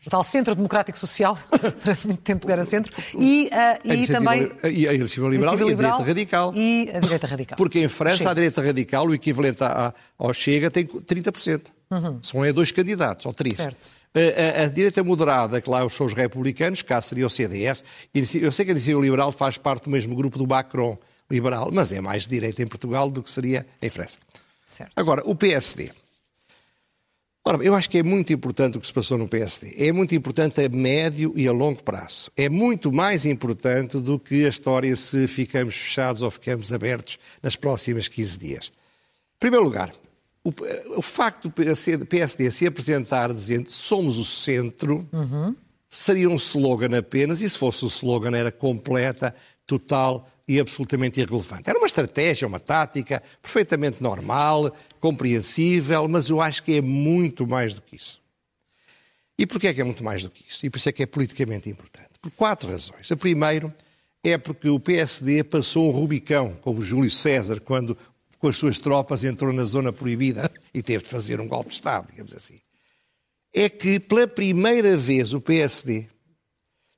o 0.06 0.10
tal 0.10 0.24
Centro 0.24 0.54
Democrático 0.54 0.98
Social, 0.98 1.38
durante 1.84 2.08
muito 2.08 2.22
tempo 2.22 2.50
era 2.50 2.66
centro, 2.66 2.94
e, 3.18 3.50
uh, 3.54 3.94
e 3.94 4.08
também... 4.08 4.52
E 4.64 4.88
a 4.88 4.94
Iniciativa 4.94 5.30
Liberal, 5.30 5.58
e 5.58 5.62
a 5.62 5.76
Direita 5.76 6.04
Radical. 6.04 6.54
E 6.56 6.92
a 6.94 7.00
Direita 7.00 7.28
Radical. 7.28 7.56
Porque 7.58 7.80
em 7.80 7.88
França 7.88 8.18
Chega. 8.18 8.32
a 8.32 8.34
Direita 8.34 8.62
Radical, 8.62 9.08
o 9.08 9.14
equivalente 9.14 9.60
ao 10.18 10.34
Chega, 10.34 10.70
tem 10.70 10.86
30%. 10.86 11.68
Uhum. 11.90 12.20
São 12.22 12.44
é 12.44 12.52
dois 12.52 12.72
candidatos, 12.72 13.26
ou 13.26 13.34
três. 13.34 13.56
Certo. 13.56 14.04
A, 14.14 14.62
a, 14.62 14.66
a, 14.66 14.68
direita 14.68 15.04
moderada, 15.04 15.60
que 15.60 15.70
lá 15.70 15.88
são 15.90 16.06
os 16.06 16.14
republicanos, 16.14 16.82
cá 16.82 17.02
seria 17.02 17.26
o 17.26 17.30
CDS. 17.30 17.84
Eu 18.14 18.52
sei 18.52 18.66
que 18.66 18.72
a 18.72 18.74
iniciativa 18.74 19.02
liberal 19.02 19.32
faz 19.32 19.58
parte 19.58 19.86
do 19.86 19.90
mesmo 19.90 20.16
grupo 20.16 20.38
do 20.38 20.46
Macron 20.46 20.98
liberal, 21.32 21.70
mas 21.72 21.92
é 21.92 22.00
mais 22.00 22.28
direita 22.28 22.62
em 22.62 22.68
Portugal 22.68 23.10
do 23.10 23.24
que 23.24 23.32
seria 23.32 23.66
em 23.82 23.90
França. 23.90 24.20
Certo. 24.66 24.92
Agora, 24.96 25.22
o 25.26 25.36
PSD. 25.36 25.92
Ora, 27.46 27.62
eu 27.62 27.76
acho 27.76 27.90
que 27.90 27.98
é 27.98 28.04
muito 28.04 28.32
importante 28.32 28.78
o 28.78 28.82
que 28.82 28.88
se 28.88 28.94
passou 28.94 29.18
no 29.18 29.28
PSD. 29.28 29.76
É 29.78 29.92
muito 29.92 30.16
importante 30.16 30.64
a 30.64 30.70
médio 30.70 31.34
e 31.36 31.46
a 31.46 31.52
longo 31.52 31.84
prazo. 31.84 32.32
É 32.38 32.48
muito 32.48 32.90
mais 32.90 33.26
importante 33.26 34.00
do 34.00 34.18
que 34.18 34.46
a 34.46 34.50
história 34.50 34.96
se 34.96 35.28
ficamos 35.28 35.76
fechados 35.76 36.22
ou 36.22 36.32
ficamos 36.32 36.72
abertos 36.72 37.20
nas 37.42 37.58
próximas 37.58 38.08
15 38.08 38.40
dias. 38.40 38.72
Em 39.36 39.40
primeiro 39.40 39.66
lugar, 39.66 39.94
o, 40.42 40.54
o 40.98 41.02
facto 41.02 41.50
do 41.50 42.06
PSD 42.06 42.50
se 42.50 42.66
apresentar 42.66 43.34
dizendo 43.34 43.70
somos 43.70 44.18
o 44.18 44.24
centro 44.24 45.06
uhum. 45.12 45.54
seria 45.90 46.30
um 46.30 46.36
slogan 46.36 46.98
apenas, 46.98 47.42
e 47.42 47.50
se 47.50 47.58
fosse 47.58 47.84
o 47.84 47.90
slogan 47.90 48.38
era 48.38 48.54
completa, 48.54 49.36
total 49.68 50.30
e 50.48 50.60
absolutamente 50.60 51.20
irrelevante. 51.20 51.70
Era 51.70 51.80
uma 51.80 51.88
estratégia, 51.88 52.48
uma 52.48 52.60
tática 52.60 53.24
perfeitamente 53.42 54.02
normal, 54.02 54.76
compreensível, 55.00 56.08
mas 56.08 56.30
eu 56.30 56.42
acho 56.42 56.64
que 56.64 56.74
é 56.74 56.82
muito 56.82 57.48
mais 57.48 57.74
do 57.74 57.82
que 57.82 57.96
isso. 57.96 58.22
E 59.38 59.46
porquê 59.46 59.68
é 59.68 59.74
que 59.74 59.82
é 59.82 59.84
muito 59.84 60.04
mais 60.04 60.24
do 60.24 60.30
que 60.30 60.44
isso? 60.48 60.66
E 60.66 60.70
por 60.70 60.78
isso 60.78 60.90
é 60.90 60.92
que 60.92 61.04
é 61.04 61.06
politicamente 61.06 61.70
importante. 61.70 62.10
Por 62.22 62.32
quatro 62.32 62.70
razões. 62.70 63.12
A 63.12 63.16
primeira 63.16 63.76
é 64.24 64.38
porque 64.38 64.70
o 64.70 64.80
PSD 64.80 65.44
passou 65.44 65.90
um 65.90 65.92
Rubicão, 65.92 66.58
como 66.62 66.84
Júlio 66.84 67.10
César, 67.10 67.60
quando 67.60 67.98
com 68.44 68.50
as 68.50 68.58
suas 68.58 68.78
tropas, 68.78 69.24
entrou 69.24 69.54
na 69.54 69.64
zona 69.64 69.94
proibida 69.94 70.52
e 70.74 70.84
teve 70.84 71.06
de 71.06 71.10
fazer 71.10 71.40
um 71.40 71.48
golpe 71.48 71.70
de 71.70 71.76
Estado, 71.76 72.08
digamos 72.12 72.36
assim. 72.36 72.60
É 73.54 73.70
que, 73.70 74.02
pela 74.02 74.28
primeira 74.28 74.98
vez, 74.98 75.34
o 75.34 75.40
PSD 75.40 76.08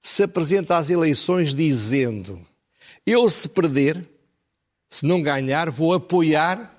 se 0.01 0.23
apresenta 0.23 0.75
às 0.75 0.89
eleições 0.89 1.53
dizendo: 1.53 2.41
eu, 3.05 3.29
se 3.29 3.47
perder, 3.49 4.03
se 4.89 5.05
não 5.05 5.21
ganhar, 5.21 5.69
vou 5.69 5.93
apoiar 5.93 6.71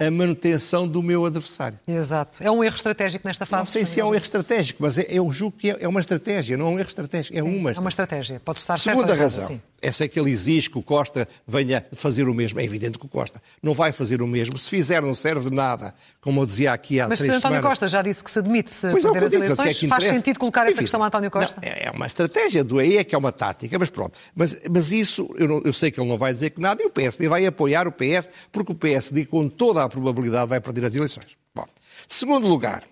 a 0.00 0.10
manutenção 0.10 0.86
do 0.86 1.02
meu 1.02 1.26
adversário. 1.26 1.78
Exato. 1.86 2.38
É 2.40 2.50
um 2.50 2.62
erro 2.62 2.76
estratégico 2.76 3.26
nesta 3.26 3.44
fase? 3.44 3.60
Não 3.60 3.66
sei 3.66 3.84
se 3.84 3.98
é 3.98 4.04
um 4.04 4.14
erro 4.14 4.22
estratégico, 4.22 4.80
mas 4.80 4.96
é, 4.96 5.06
eu 5.08 5.30
julgo 5.32 5.56
que 5.58 5.70
é, 5.70 5.76
é 5.80 5.88
uma 5.88 5.98
estratégia, 5.98 6.56
não 6.56 6.68
é 6.68 6.70
um 6.70 6.78
erro 6.78 6.88
estratégico, 6.88 7.36
é 7.36 7.42
Sim, 7.42 7.48
uma 7.48 7.70
estratégia. 7.72 7.78
É 7.78 7.80
uma 7.80 7.88
estratégia, 7.88 8.40
pode 8.44 8.58
estar 8.60 8.78
Segunda 8.78 9.14
razão, 9.14 9.44
assim. 9.44 9.60
Essa 9.80 10.04
é 10.04 10.08
que 10.08 10.18
ele 10.18 10.30
exige 10.30 10.68
que 10.68 10.78
o 10.78 10.82
Costa 10.82 11.28
venha 11.46 11.84
fazer 11.92 12.28
o 12.28 12.34
mesmo. 12.34 12.60
É 12.60 12.64
evidente 12.64 12.98
que 12.98 13.06
o 13.06 13.08
Costa 13.08 13.40
não 13.62 13.74
vai 13.74 13.92
fazer 13.92 14.20
o 14.20 14.26
mesmo. 14.26 14.58
Se 14.58 14.68
fizer 14.68 15.00
não 15.02 15.14
serve 15.14 15.50
de 15.50 15.54
nada, 15.54 15.94
como 16.20 16.40
eu 16.40 16.46
dizia 16.46 16.72
aqui 16.72 17.00
há 17.00 17.08
mas 17.08 17.20
três. 17.20 17.34
Mas 17.34 17.44
António 17.44 17.62
Costa 17.62 17.86
já 17.86 18.02
disse 18.02 18.22
que 18.22 18.30
se 18.30 18.38
admite 18.38 18.72
se 18.72 18.90
pois 18.90 19.04
perder 19.04 19.26
as 19.26 19.32
eleições, 19.32 19.78
que 19.78 19.86
é 19.86 19.88
que 19.88 19.88
faz 19.88 20.04
sentido 20.04 20.38
colocar 20.38 20.66
essa 20.66 20.80
questão 20.80 21.02
a 21.02 21.06
António 21.06 21.30
Costa? 21.30 21.60
Não, 21.60 21.68
é 21.68 21.90
uma 21.90 22.06
estratégia, 22.06 22.64
do 22.64 22.78
aí 22.78 22.96
é 22.96 23.04
que 23.04 23.14
é 23.14 23.18
uma 23.18 23.32
tática, 23.32 23.78
mas 23.78 23.90
pronto. 23.90 24.18
Mas, 24.34 24.60
mas 24.68 24.90
isso, 24.90 25.28
eu, 25.36 25.48
não, 25.48 25.62
eu 25.64 25.72
sei 25.72 25.90
que 25.90 26.00
ele 26.00 26.08
não 26.08 26.18
vai 26.18 26.32
dizer 26.32 26.50
que 26.50 26.60
nada, 26.60 26.82
e 26.82 26.86
o 26.86 26.90
PSD 26.90 27.28
vai 27.28 27.46
apoiar 27.46 27.86
o 27.86 27.92
PS, 27.92 28.28
porque 28.50 28.72
o 28.72 28.74
PSD, 28.74 29.26
com 29.26 29.48
toda 29.48 29.84
a 29.84 29.88
probabilidade, 29.88 30.48
vai 30.48 30.60
perder 30.60 30.86
as 30.86 30.96
eleições. 30.96 31.28
Bom, 31.54 31.66
segundo 32.08 32.48
lugar, 32.48 32.84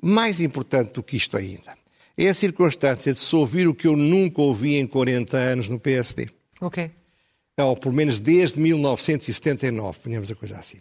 mais 0.00 0.40
importante 0.40 0.92
do 0.92 1.02
que 1.02 1.16
isto 1.16 1.36
ainda, 1.36 1.74
é 2.16 2.28
a 2.28 2.34
circunstância 2.34 3.12
de 3.12 3.18
se 3.18 3.34
ouvir 3.34 3.66
o 3.66 3.74
que 3.74 3.86
eu 3.86 3.96
nunca 3.96 4.40
ouvi 4.40 4.76
em 4.76 4.86
40 4.86 5.36
anos 5.36 5.68
no 5.68 5.78
PSD. 5.78 6.28
Ok. 6.60 6.90
ou 7.58 7.76
pelo 7.76 7.94
menos 7.94 8.20
desde 8.20 8.60
1979, 8.60 9.98
ponhamos 10.00 10.30
a 10.30 10.34
coisa 10.34 10.56
assim, 10.56 10.78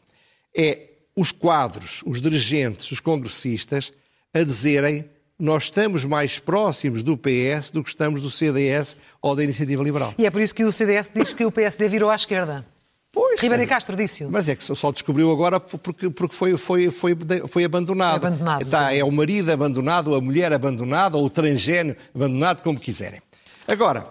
é 0.55 0.89
os 1.15 1.31
quadros, 1.31 2.03
os 2.05 2.21
dirigentes, 2.21 2.91
os 2.91 2.99
congressistas 2.99 3.91
a 4.33 4.43
dizerem 4.43 5.05
nós 5.41 5.63
estamos 5.63 6.05
mais 6.05 6.37
próximos 6.37 7.01
do 7.01 7.17
PS 7.17 7.71
do 7.71 7.83
que 7.83 7.89
estamos 7.89 8.21
do 8.21 8.29
CDS 8.29 8.95
ou 9.19 9.35
da 9.35 9.43
Iniciativa 9.43 9.83
Liberal. 9.83 10.13
E 10.17 10.25
é 10.27 10.29
por 10.29 10.39
isso 10.39 10.53
que 10.53 10.63
o 10.63 10.71
CDS 10.71 11.09
diz 11.11 11.33
que 11.33 11.43
o 11.43 11.51
PSD 11.51 11.87
virou 11.89 12.11
à 12.11 12.15
esquerda. 12.15 12.63
Pois, 13.11 13.41
Ribeiro 13.41 13.61
mas, 13.63 13.69
Castro 13.69 13.95
disse-o. 13.95 14.31
Mas 14.31 14.47
é 14.47 14.55
que 14.55 14.63
só 14.63 14.91
descobriu 14.91 15.29
agora 15.31 15.59
porque, 15.59 16.09
porque 16.09 16.33
foi, 16.33 16.57
foi, 16.57 16.89
foi, 16.91 17.17
foi 17.47 17.63
abandonado. 17.65 18.23
É 18.23 18.27
abandonado, 18.27 18.61
Está, 18.61 18.93
é 18.93 19.03
o 19.03 19.11
marido 19.11 19.51
abandonado, 19.51 20.15
a 20.15 20.21
mulher 20.21 20.53
abandonada, 20.53 21.17
ou 21.17 21.25
o 21.25 21.29
transgênio 21.29 21.95
abandonado, 22.15 22.61
como 22.61 22.79
quiserem. 22.79 23.21
Agora, 23.67 24.07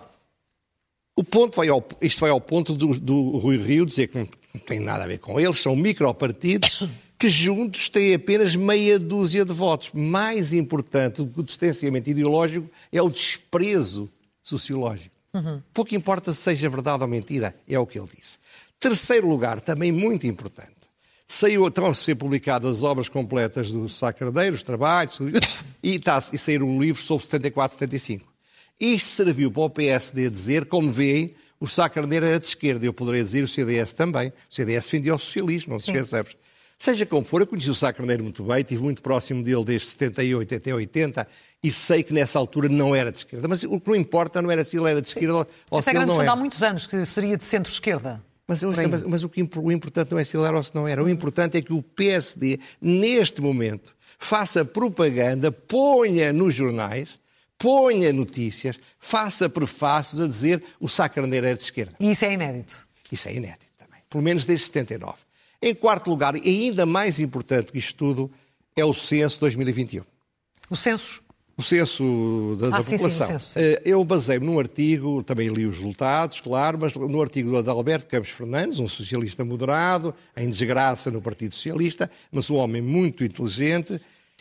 o 1.16 1.24
ponto 1.24 1.56
vai 1.56 1.68
ao, 1.68 1.82
isto 2.02 2.20
vai 2.20 2.30
ao 2.30 2.40
ponto 2.40 2.74
do, 2.74 2.98
do 2.98 3.38
Rui 3.38 3.56
Rio 3.56 3.86
dizer 3.86 4.08
que 4.08 4.18
não, 4.18 4.28
não 4.54 4.60
tem 4.60 4.80
nada 4.80 5.04
a 5.04 5.06
ver 5.06 5.18
com 5.18 5.40
eles, 5.40 5.60
são 5.60 5.74
micropartidos 5.74 6.82
que 7.18 7.28
juntos 7.28 7.88
têm 7.88 8.14
apenas 8.14 8.54
meia 8.54 8.98
dúzia 8.98 9.46
de 9.46 9.52
votos. 9.52 9.92
Mais 9.94 10.52
importante 10.52 11.22
do 11.22 11.26
que 11.26 11.40
o 11.40 11.42
distanciamento 11.42 12.10
ideológico 12.10 12.70
é 12.92 13.00
o 13.00 13.08
desprezo 13.08 14.10
sociológico. 14.42 15.14
Uhum. 15.32 15.62
Pouco 15.72 15.94
importa 15.94 16.34
se 16.34 16.40
seja 16.40 16.68
verdade 16.68 17.02
ou 17.02 17.08
mentira, 17.08 17.54
é 17.68 17.78
o 17.78 17.86
que 17.86 17.98
ele 17.98 18.08
disse. 18.18 18.38
Terceiro 18.80 19.28
lugar, 19.28 19.60
também 19.60 19.92
muito 19.92 20.26
importante, 20.26 20.72
saiu, 21.28 21.68
estão 21.68 21.86
a 21.86 21.92
ser 21.92 22.14
publicadas 22.14 22.78
as 22.78 22.82
obras 22.82 23.10
completas 23.10 23.70
do 23.70 23.88
Sá 23.90 24.10
Carneiro, 24.10 24.56
os 24.56 24.62
trabalhos, 24.62 25.18
e, 25.82 25.96
está, 25.96 26.18
e 26.32 26.38
saíram 26.38 26.66
um 26.66 26.80
livro 26.80 27.00
sobre 27.02 27.24
74, 27.26 27.76
75. 27.78 28.26
Isto 28.80 29.08
serviu 29.08 29.52
para 29.52 29.62
o 29.62 29.70
PSD 29.70 30.30
dizer, 30.30 30.64
como 30.64 30.90
veem, 30.90 31.34
o 31.60 31.68
Sá 31.68 31.90
Carneiro 31.90 32.24
era 32.24 32.40
de 32.40 32.46
esquerda, 32.46 32.86
eu 32.86 32.94
poderia 32.94 33.22
dizer 33.22 33.44
o 33.44 33.48
CDS 33.48 33.92
também. 33.92 34.30
O 34.50 34.54
CDS 34.54 34.86
defendia 34.86 35.14
o 35.14 35.18
socialismo, 35.18 35.74
não 35.74 35.78
se 35.78 35.90
esqueçamos. 35.90 36.34
Seja 36.78 37.04
como 37.04 37.26
for, 37.26 37.42
eu 37.42 37.46
conheci 37.46 37.68
o 37.68 37.74
Sá 37.74 37.92
Carneiro 37.92 38.22
muito 38.24 38.42
bem, 38.42 38.62
estive 38.62 38.82
muito 38.82 39.02
próximo 39.02 39.42
dele 39.42 39.62
desde 39.62 39.88
78 39.88 40.54
até 40.54 40.74
80 40.74 41.28
e 41.62 41.70
sei 41.70 42.02
que 42.02 42.14
nessa 42.14 42.38
altura 42.38 42.70
não 42.70 42.96
era 42.96 43.12
de 43.12 43.18
esquerda. 43.18 43.46
Mas 43.46 43.62
o 43.62 43.78
que 43.78 43.88
não 43.88 43.94
importa 43.94 44.40
não 44.40 44.50
era 44.50 44.64
se 44.64 44.78
ele 44.78 44.90
era 44.90 45.02
de 45.02 45.08
esquerda 45.08 45.46
ou 45.70 45.78
Essa 45.78 45.90
se 45.90 45.96
é 45.96 46.00
ele 46.00 46.06
não 46.06 46.14
era. 46.14 46.22
era. 46.22 46.32
há 46.32 46.36
muitos 46.36 46.62
anos 46.62 46.86
que 46.86 47.04
seria 47.04 47.36
de 47.36 47.44
centro-esquerda. 47.44 48.22
Mas, 48.50 48.62
mas, 48.64 49.02
mas, 49.04 49.24
o, 49.24 49.28
que, 49.28 49.48
o 49.56 49.70
importante 49.70 50.10
não 50.10 50.18
é 50.18 50.24
se 50.24 50.36
ele 50.36 50.44
era 50.44 50.56
ou 50.56 50.64
se 50.64 50.74
não 50.74 50.88
era. 50.88 51.04
O 51.04 51.08
importante 51.08 51.56
é 51.56 51.62
que 51.62 51.72
o 51.72 51.80
PSD, 51.80 52.58
neste 52.82 53.40
momento, 53.40 53.94
faça 54.18 54.64
propaganda, 54.64 55.52
ponha 55.52 56.32
nos 56.32 56.52
jornais, 56.52 57.20
ponha 57.56 58.12
notícias, 58.12 58.80
faça 58.98 59.48
prefácios 59.48 60.20
a 60.20 60.26
dizer 60.26 60.64
o 60.80 60.88
Sá 60.88 61.08
Carneiro 61.08 61.46
é 61.46 61.54
de 61.54 61.62
esquerda. 61.62 61.94
E 62.00 62.10
isso 62.10 62.24
é 62.24 62.32
inédito. 62.32 62.88
Isso 63.12 63.28
é 63.28 63.34
inédito 63.34 63.66
também. 63.78 64.00
Pelo 64.10 64.24
menos 64.24 64.44
desde 64.44 64.66
79. 64.66 65.14
Em 65.62 65.72
quarto 65.72 66.10
lugar, 66.10 66.34
e 66.34 66.64
ainda 66.66 66.84
mais 66.84 67.20
importante 67.20 67.70
que 67.70 67.78
isto 67.78 67.94
tudo, 67.94 68.30
é 68.74 68.84
o 68.84 68.92
censo 68.92 69.38
2021. 69.40 70.02
O 70.68 70.76
censo? 70.76 71.22
O 71.60 71.62
censo 71.62 72.56
da, 72.58 72.68
ah, 72.68 72.70
da 72.70 72.82
sim, 72.82 72.92
população. 72.92 73.26
Sim, 73.26 73.32
censo, 73.32 73.52
sim. 73.52 73.60
Eu 73.84 74.02
basei-me 74.02 74.46
num 74.46 74.58
artigo, 74.58 75.22
também 75.22 75.48
li 75.48 75.66
os 75.66 75.76
resultados, 75.76 76.40
claro, 76.40 76.78
mas 76.78 76.94
no 76.94 77.20
artigo 77.20 77.50
do 77.50 77.58
Adalberto 77.58 78.06
Campos 78.06 78.30
Fernandes, 78.30 78.78
um 78.78 78.88
socialista 78.88 79.44
moderado, 79.44 80.14
em 80.36 80.48
desgraça 80.48 81.10
no 81.10 81.20
Partido 81.20 81.54
Socialista, 81.54 82.10
mas 82.32 82.48
um 82.48 82.56
homem 82.56 82.80
muito 82.80 83.22
inteligente, 83.22 84.00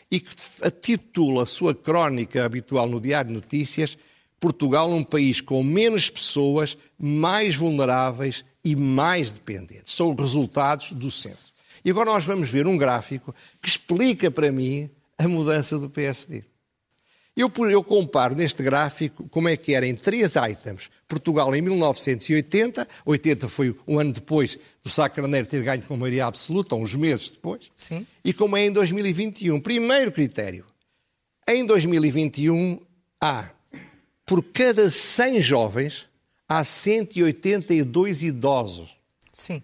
e 0.09 0.19
que 0.19 0.33
titula 0.81 1.43
a 1.43 1.45
sua 1.45 1.75
crónica 1.75 2.45
habitual 2.45 2.87
no 2.87 3.01
Diário 3.01 3.27
de 3.29 3.35
Notícias 3.35 3.97
Portugal 4.39 4.89
um 4.89 5.03
país 5.03 5.41
com 5.41 5.61
menos 5.61 6.09
pessoas, 6.09 6.77
mais 6.97 7.55
vulneráveis 7.55 8.45
e 8.63 8.75
mais 8.75 9.31
dependentes. 9.31 9.93
São 9.93 10.13
os 10.13 10.19
resultados 10.19 10.93
do 10.93 11.11
censo. 11.11 11.53
E 11.83 11.89
agora 11.89 12.11
nós 12.11 12.25
vamos 12.25 12.49
ver 12.49 12.65
um 12.65 12.77
gráfico 12.77 13.35
que 13.61 13.67
explica 13.67 14.31
para 14.31 14.51
mim 14.51 14.89
a 15.17 15.27
mudança 15.27 15.77
do 15.77 15.89
PSD. 15.89 16.43
Eu, 17.39 17.49
eu, 17.69 17.81
comparo 17.81 18.35
neste 18.35 18.61
gráfico 18.61 19.25
como 19.29 19.47
é 19.47 19.55
que 19.55 19.73
era 19.73 19.87
em 19.87 19.95
três 19.95 20.33
items. 20.35 20.89
Portugal 21.07 21.55
em 21.55 21.61
1980, 21.61 22.85
80 23.05 23.47
foi 23.47 23.73
um 23.87 23.97
ano 23.97 24.11
depois 24.11 24.59
do 24.83 24.89
Sá 24.89 25.07
Carneiro 25.07 25.47
ter 25.47 25.63
ganho 25.63 25.81
com 25.83 25.95
maioria 25.95 26.25
absoluta, 26.25 26.75
uns 26.75 26.93
meses 26.95 27.29
depois. 27.29 27.71
Sim. 27.73 28.05
E 28.25 28.33
como 28.33 28.57
é 28.57 28.65
em 28.65 28.71
2021. 28.73 29.61
Primeiro 29.61 30.11
critério. 30.11 30.65
Em 31.47 31.65
2021 31.65 32.81
há, 33.21 33.51
por 34.25 34.43
cada 34.43 34.89
100 34.89 35.41
jovens, 35.41 36.09
há 36.45 36.65
182 36.65 38.21
idosos. 38.21 38.93
Sim. 39.31 39.63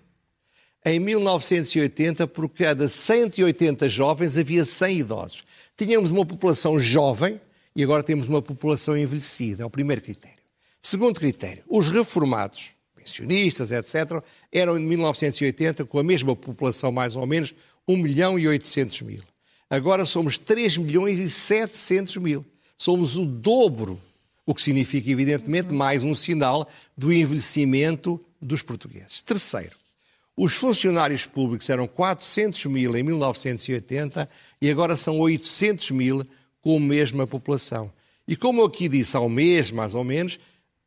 Em 0.86 0.98
1980, 0.98 2.26
por 2.26 2.48
cada 2.48 2.88
180 2.88 3.90
jovens, 3.90 4.38
havia 4.38 4.64
100 4.64 4.98
idosos. 5.00 5.44
Tínhamos 5.76 6.10
uma 6.10 6.26
população 6.26 6.80
jovem 6.80 7.42
e 7.76 7.84
agora 7.84 8.02
temos 8.02 8.28
uma 8.28 8.42
população 8.42 8.98
envelhecida. 8.98 9.64
É 9.64 9.66
o 9.66 9.70
primeiro 9.70 10.02
critério. 10.02 10.40
Segundo 10.82 11.20
critério, 11.20 11.64
os 11.68 11.90
reformados, 11.90 12.72
pensionistas, 12.96 13.72
etc., 13.72 14.24
eram 14.52 14.78
em 14.78 14.82
1980 14.82 15.86
com 15.86 16.00
a 16.00 16.04
mesma 16.04 16.36
população, 16.36 16.92
mais 16.92 17.16
ou 17.16 17.26
menos, 17.26 17.54
1 17.88 17.98
milhão 17.98 18.40
e 18.40 18.48
800 18.48 19.02
mil. 19.02 19.24
Agora 19.70 20.06
somos 20.06 20.38
3 20.38 20.78
milhões 20.78 21.18
e 21.18 21.30
700 21.30 22.18
mil. 22.18 22.46
Somos 22.78 23.18
o 23.18 23.26
dobro, 23.26 24.00
o 24.46 24.54
que 24.54 24.62
significa, 24.62 25.10
evidentemente, 25.10 25.74
mais 25.74 26.04
um 26.04 26.14
sinal 26.14 26.70
do 26.96 27.12
envelhecimento 27.12 28.24
dos 28.40 28.62
portugueses. 28.62 29.22
Terceiro, 29.22 29.76
os 30.38 30.54
funcionários 30.54 31.26
públicos 31.26 31.70
eram 31.70 31.88
400 31.88 32.66
mil 32.66 32.96
em 32.96 33.04
1980 33.04 34.30
e 34.62 34.70
agora 34.70 34.96
são 34.96 35.18
800 35.18 35.92
mil 35.92 36.28
com 36.66 36.78
a 36.78 36.80
mesma 36.80 37.28
população. 37.28 37.92
E 38.28 38.36
como 38.36 38.62
eu 38.62 38.66
aqui 38.66 38.90
disse 38.90 39.16
um 39.16 39.30
mês, 39.30 39.70
mais 39.70 39.94
ou 39.94 40.04
menos, 40.04 40.40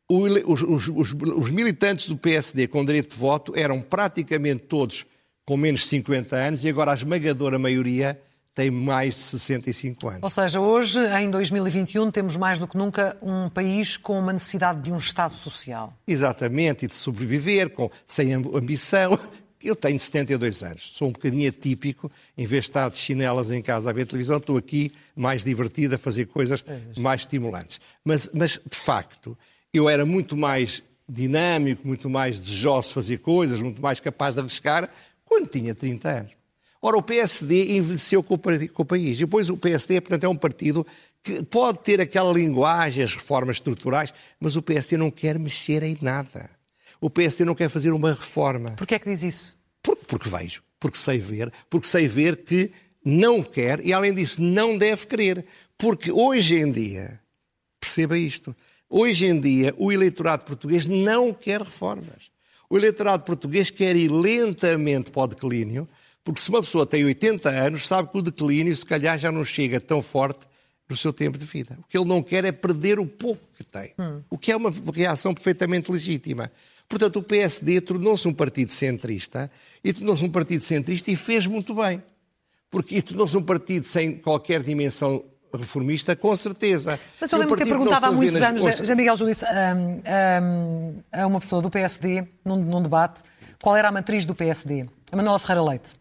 os, 0.09 0.61
os, 0.61 0.87
os, 0.89 1.13
os, 1.13 1.51
militantes 1.51 2.09
do 2.09 2.17
PSD 2.17 2.67
com 2.67 2.83
direito 2.83 3.11
de 3.11 3.15
voto 3.15 3.53
eram 3.55 3.79
praticamente 3.79 4.65
todos 4.65 5.05
com 5.45 5.55
menos 5.55 5.81
de 5.81 5.87
50 5.87 6.35
anos 6.35 6.65
e 6.65 6.69
agora 6.69 6.91
a 6.91 6.93
esmagadora 6.95 7.57
maioria 7.57 8.19
tem 8.53 8.69
mais 8.69 9.13
de 9.13 9.21
65 9.21 10.09
anos. 10.09 10.23
Ou 10.23 10.29
seja, 10.29 10.59
hoje, 10.59 10.99
em 11.17 11.29
2021, 11.29 12.11
temos 12.11 12.35
mais 12.35 12.59
do 12.59 12.67
que 12.67 12.77
nunca 12.77 13.15
um 13.21 13.47
país 13.47 13.95
com 13.95 14.19
uma 14.19 14.33
necessidade 14.33 14.81
de 14.81 14.91
um 14.91 14.97
Estado 14.97 15.33
social. 15.35 15.93
Exatamente, 16.05 16.83
e 16.83 16.87
de 16.89 16.95
sobreviver, 16.95 17.69
com, 17.69 17.89
sem 18.05 18.33
ambição. 18.33 19.17
Eu 19.61 19.75
tenho 19.75 19.99
72 19.99 20.63
anos, 20.63 20.91
sou 20.93 21.09
um 21.09 21.11
bocadinho 21.11 21.49
atípico, 21.49 22.09
em 22.37 22.45
vez 22.45 22.63
de 22.63 22.69
estar 22.69 22.89
de 22.89 22.97
chinelas 22.97 23.51
em 23.51 23.61
casa 23.61 23.89
a 23.89 23.93
ver 23.93 24.07
televisão, 24.07 24.37
estou 24.37 24.57
aqui 24.57 24.91
mais 25.15 25.43
divertido 25.43 25.95
a 25.95 25.97
fazer 25.97 26.27
coisas 26.27 26.63
mais 26.97 27.21
estimulantes. 27.21 27.81
Mas, 28.03 28.29
mas, 28.33 28.59
de 28.65 28.77
facto, 28.77 29.37
eu 29.73 29.89
era 29.89 30.05
muito 30.05 30.37
mais 30.37 30.81
dinâmico, 31.07 31.85
muito 31.85 32.09
mais 32.09 32.39
desejoso 32.39 32.89
de 32.89 32.93
fazer 32.93 33.17
coisas, 33.17 33.61
muito 33.61 33.81
mais 33.81 33.99
capaz 33.99 34.35
de 34.35 34.41
arriscar 34.41 34.89
quando 35.25 35.47
tinha 35.47 35.75
30 35.75 36.09
anos. 36.09 36.31
Ora, 36.81 36.97
o 36.97 37.03
PSD 37.03 37.75
envelheceu 37.75 38.23
com 38.23 38.35
o 38.35 38.85
país. 38.85 39.17
E 39.17 39.25
depois 39.25 39.49
o 39.49 39.57
PSD, 39.57 39.99
portanto, 39.99 40.23
é 40.23 40.29
um 40.29 40.35
partido 40.35 40.87
que 41.21 41.43
pode 41.43 41.79
ter 41.79 41.99
aquela 41.99 42.31
linguagem, 42.31 43.03
as 43.03 43.13
reformas 43.13 43.57
estruturais, 43.57 44.13
mas 44.39 44.55
o 44.55 44.61
PSD 44.61 44.95
não 44.95 45.11
quer 45.11 45.37
mexer 45.37 45.83
em 45.83 45.97
nada. 46.01 46.49
O 47.01 47.09
PSD 47.09 47.45
não 47.45 47.55
quer 47.55 47.69
fazer 47.69 47.91
uma 47.91 48.13
reforma. 48.13 48.71
Porquê 48.71 48.95
é 48.95 48.99
que 48.99 49.09
diz 49.09 49.23
isso? 49.23 49.57
Porque, 49.81 50.03
porque 50.05 50.29
vejo, 50.29 50.61
porque 50.79 50.97
sei 50.97 51.17
ver, 51.17 51.51
porque 51.69 51.87
sei 51.87 52.07
ver 52.07 52.37
que 52.37 52.71
não 53.03 53.41
quer 53.41 53.85
e, 53.85 53.93
além 53.93 54.13
disso, 54.13 54.41
não 54.41 54.77
deve 54.77 55.07
querer. 55.07 55.45
Porque 55.77 56.11
hoje 56.11 56.57
em 56.57 56.71
dia, 56.71 57.19
perceba 57.79 58.17
isto, 58.17 58.55
hoje 58.89 59.25
em 59.25 59.39
dia 59.39 59.73
o 59.77 59.91
eleitorado 59.91 60.43
português 60.43 60.85
não 60.85 61.33
quer 61.33 61.61
reformas. 61.61 62.29
O 62.69 62.77
eleitorado 62.77 63.23
português 63.23 63.69
quer 63.69 63.95
ir 63.95 64.11
lentamente 64.11 65.09
para 65.09 65.23
o 65.23 65.27
declínio, 65.27 65.87
porque 66.23 66.41
se 66.41 66.49
uma 66.49 66.61
pessoa 66.61 66.85
tem 66.85 67.03
80 67.05 67.49
anos, 67.49 67.87
sabe 67.87 68.11
que 68.11 68.17
o 68.17 68.21
declínio, 68.21 68.75
se 68.75 68.85
calhar, 68.85 69.17
já 69.17 69.31
não 69.31 69.43
chega 69.43 69.79
tão 69.79 70.01
forte 70.01 70.45
no 70.87 70.97
seu 70.97 71.13
tempo 71.13 71.37
de 71.37 71.45
vida. 71.45 71.77
O 71.79 71.87
que 71.87 71.97
ele 71.97 72.07
não 72.07 72.21
quer 72.21 72.45
é 72.45 72.51
perder 72.51 72.99
o 72.99 73.05
pouco 73.05 73.41
que 73.55 73.63
tem, 73.63 73.93
hum. 73.97 74.21
o 74.29 74.37
que 74.37 74.51
é 74.51 74.55
uma 74.55 74.71
reação 74.93 75.33
perfeitamente 75.33 75.91
legítima. 75.91 76.51
Portanto, 76.89 77.19
o 77.19 77.23
PSD 77.23 77.79
tornou-se 77.81 78.27
um 78.27 78.33
partido 78.33 78.73
centrista 78.73 79.51
e 79.83 79.93
tornou-se 79.93 80.25
um 80.25 80.29
partido 80.29 80.63
centrista 80.63 81.11
e 81.11 81.15
fez 81.15 81.45
muito 81.45 81.75
bem. 81.75 82.01
Porque 82.71 82.99
tornou-se 83.01 83.37
um 83.37 83.43
partido 83.43 83.85
sem 83.85 84.17
qualquer 84.17 84.63
dimensão 84.63 85.23
reformista, 85.53 86.15
com 86.15 86.35
certeza. 86.35 86.99
Mas 87.21 87.31
eu 87.31 87.37
lembro 87.37 87.55
de 87.55 87.63
ter 87.63 87.69
perguntado 87.69 88.07
há 88.07 88.11
muitos 88.11 88.41
anos, 88.41 88.61
José 88.77 88.95
Miguel 88.95 89.15
Júlio, 89.15 89.35
a 91.11 91.27
uma 91.27 91.39
pessoa 91.39 91.61
do 91.61 91.69
PSD, 91.69 92.27
num, 92.43 92.57
num, 92.57 92.81
debate, 92.81 93.21
qual 93.61 93.75
era 93.75 93.89
a 93.89 93.91
matriz 93.91 94.25
do 94.25 94.33
PSD. 94.33 94.85
A 95.11 95.15
Manuela 95.15 95.39
Ferreira 95.39 95.63
Leite. 95.63 95.98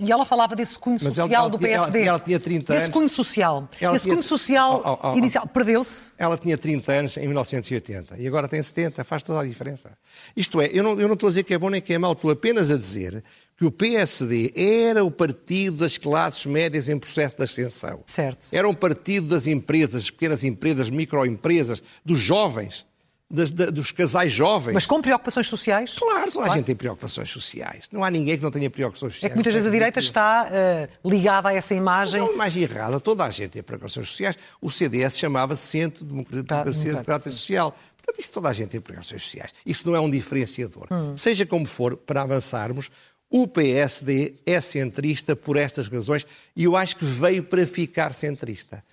E 0.00 0.10
ela 0.10 0.24
falava 0.24 0.56
desse 0.56 0.76
cunho 0.76 0.96
Mas 1.00 1.16
ela- 1.16 1.26
social 1.28 1.42
ela 1.42 1.50
do 1.50 1.56
tinha- 1.58 1.70
ela- 1.76 1.84
PSD. 1.86 2.08
ela 2.08 2.18
tinha 2.18 2.40
30 2.40 2.74
Esse 2.74 2.82
anos. 2.84 2.92
cunho 2.94 3.08
social. 3.08 3.68
Ela 3.80 3.94
Esse 3.96 4.02
tinha- 4.04 4.14
cunho 4.16 4.26
social 4.26 4.82
Oh, 4.84 4.90
oh, 5.08 5.10
oh, 5.12 5.16
inicial 5.16 5.46
perdeu-se. 5.46 6.10
Ela 6.18 6.36
tinha 6.36 6.58
30 6.58 6.92
anos 6.92 7.16
em 7.16 7.26
1980 7.28 8.16
e 8.18 8.26
agora 8.26 8.48
tem 8.48 8.60
70, 8.60 9.04
faz 9.04 9.22
toda 9.22 9.40
a 9.40 9.44
diferença. 9.44 9.96
Isto 10.36 10.60
é, 10.60 10.68
eu 10.72 10.82
não, 10.82 10.98
eu 10.98 11.06
não 11.06 11.14
estou 11.14 11.28
a 11.28 11.30
dizer 11.30 11.44
que 11.44 11.54
é 11.54 11.58
bom 11.58 11.70
nem 11.70 11.80
que 11.80 11.92
é 11.92 11.98
mau, 11.98 12.12
estou 12.12 12.30
apenas 12.30 12.72
a 12.72 12.76
dizer 12.76 13.22
que 13.56 13.64
o 13.64 13.70
PSD 13.70 14.52
era 14.56 15.04
o 15.04 15.12
partido 15.12 15.76
das 15.76 15.96
classes 15.96 16.44
médias 16.44 16.88
em 16.88 16.98
processo 16.98 17.36
de 17.36 17.44
ascensão. 17.44 18.00
Certo. 18.04 18.48
Era 18.50 18.68
um 18.68 18.74
partido 18.74 19.28
das 19.28 19.46
empresas, 19.46 19.92
das 19.92 20.10
pequenas 20.10 20.42
empresas, 20.42 20.90
microempresas, 20.90 21.80
dos 22.04 22.18
jovens, 22.18 22.84
das- 23.30 23.50
da- 23.52 23.70
dos 23.70 23.90
casais 23.90 24.32
jovens. 24.32 24.74
Mas 24.74 24.86
com 24.86 25.00
preocupações 25.00 25.46
sociais. 25.46 25.94
Claro, 25.98 26.30
toda 26.30 26.46
a 26.46 26.48
gente 26.50 26.66
tem 26.66 26.76
preocupações 26.76 27.28
sociais. 27.30 27.88
Não 27.90 28.04
há 28.04 28.10
ninguém 28.10 28.36
que 28.36 28.42
não 28.42 28.50
tenha 28.50 28.68
preocupações 28.70 29.14
sociais. 29.14 29.24
É 29.24 29.28
que 29.30 29.34
muitas 29.36 29.52
vezes 29.52 29.66
a 29.68 29.70
direita 29.70 29.98
está 30.00 30.48
eh, 30.52 30.88
ligada 31.04 31.48
a 31.48 31.54
essa 31.54 31.74
Mas 31.74 31.80
imagem. 31.80 32.20
é 32.20 32.22
uma 32.22 32.32
imagem 32.32 32.62
errada. 32.62 33.00
Toda 33.00 33.24
a 33.24 33.30
gente 33.30 33.50
tem 33.52 33.62
preocupações 33.62 34.08
sociais. 34.08 34.36
O 34.60 34.70
CDS 34.70 35.18
chamava 35.18 35.56
Centro 35.56 36.04
de 36.04 36.10
Democracia, 36.10 36.92
e 36.92 37.30
Social. 37.32 37.76
Portanto, 37.96 38.20
isso 38.20 38.32
toda 38.32 38.48
a 38.50 38.52
gente 38.52 38.68
tem 38.68 38.80
preocupações 38.80 39.22
sociais. 39.22 39.50
Isso 39.64 39.88
não 39.88 39.96
é 39.96 40.00
um 40.00 40.10
diferenciador. 40.10 40.86
Seja 41.16 41.46
como 41.46 41.64
for, 41.66 41.96
para 41.96 42.22
avançarmos, 42.22 42.90
o 43.30 43.48
PSD 43.48 44.34
é 44.44 44.60
centrista 44.60 45.34
por 45.34 45.56
estas 45.56 45.88
razões 45.88 46.26
e 46.54 46.64
eu 46.64 46.76
acho 46.76 46.96
que 46.96 47.04
veio 47.04 47.42
para 47.42 47.66
ficar 47.66 48.12
centrista. 48.14 48.84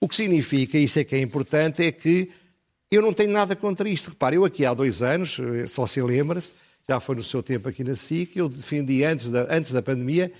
O 0.00 0.06
que 0.06 0.14
significa, 0.14 0.78
e 0.78 0.84
isso 0.84 0.98
é 1.00 1.04
que 1.04 1.16
é 1.16 1.20
importante, 1.20 1.82
é 1.82 1.90
que 1.90 2.30
eu 2.90 3.02
não 3.02 3.12
tenho 3.12 3.30
nada 3.30 3.54
contra 3.54 3.88
isto. 3.88 4.10
Repare, 4.10 4.36
eu 4.36 4.44
aqui 4.44 4.64
há 4.64 4.72
dois 4.74 5.02
anos, 5.02 5.38
eh, 5.38 5.66
só 5.66 5.86
se 5.86 6.00
lembra-se, 6.00 6.52
já 6.88 6.98
foi 6.98 7.16
no 7.16 7.22
seu 7.22 7.42
tempo 7.42 7.68
aqui 7.68 7.84
na 7.84 7.94
SIC, 7.94 8.36
eu 8.36 8.48
defendi 8.48 9.04
antes 9.04 9.28
da, 9.28 9.46
antes 9.50 9.72
da 9.72 9.82
pandemia 9.82 10.32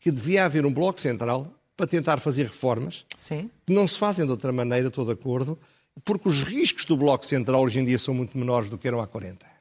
que, 0.00 0.10
devia 0.10 0.44
haver 0.44 0.64
um 0.64 0.72
bloco 0.72 1.00
central 1.00 1.52
para 1.76 1.86
tentar 1.86 2.18
fazer 2.20 2.44
reformas 2.44 3.04
Sim. 3.16 3.50
que 3.66 3.72
não 3.72 3.86
se 3.86 3.98
fazem 3.98 4.24
de 4.24 4.30
outra 4.30 4.52
maneira, 4.52 4.88
estou 4.88 5.04
de 5.04 5.12
acordo, 5.12 5.58
porque 6.04 6.28
os 6.28 6.42
riscos 6.42 6.84
do 6.84 6.96
Bloco 6.96 7.24
Central 7.26 7.62
hoje 7.62 7.80
em 7.80 7.84
dia 7.84 7.98
são 7.98 8.14
muito 8.14 8.36
menores 8.36 8.68
do 8.68 8.78
que 8.78 8.86
eram 8.86 9.00
há 9.00 9.06
40 9.06 9.44
anos. 9.44 9.56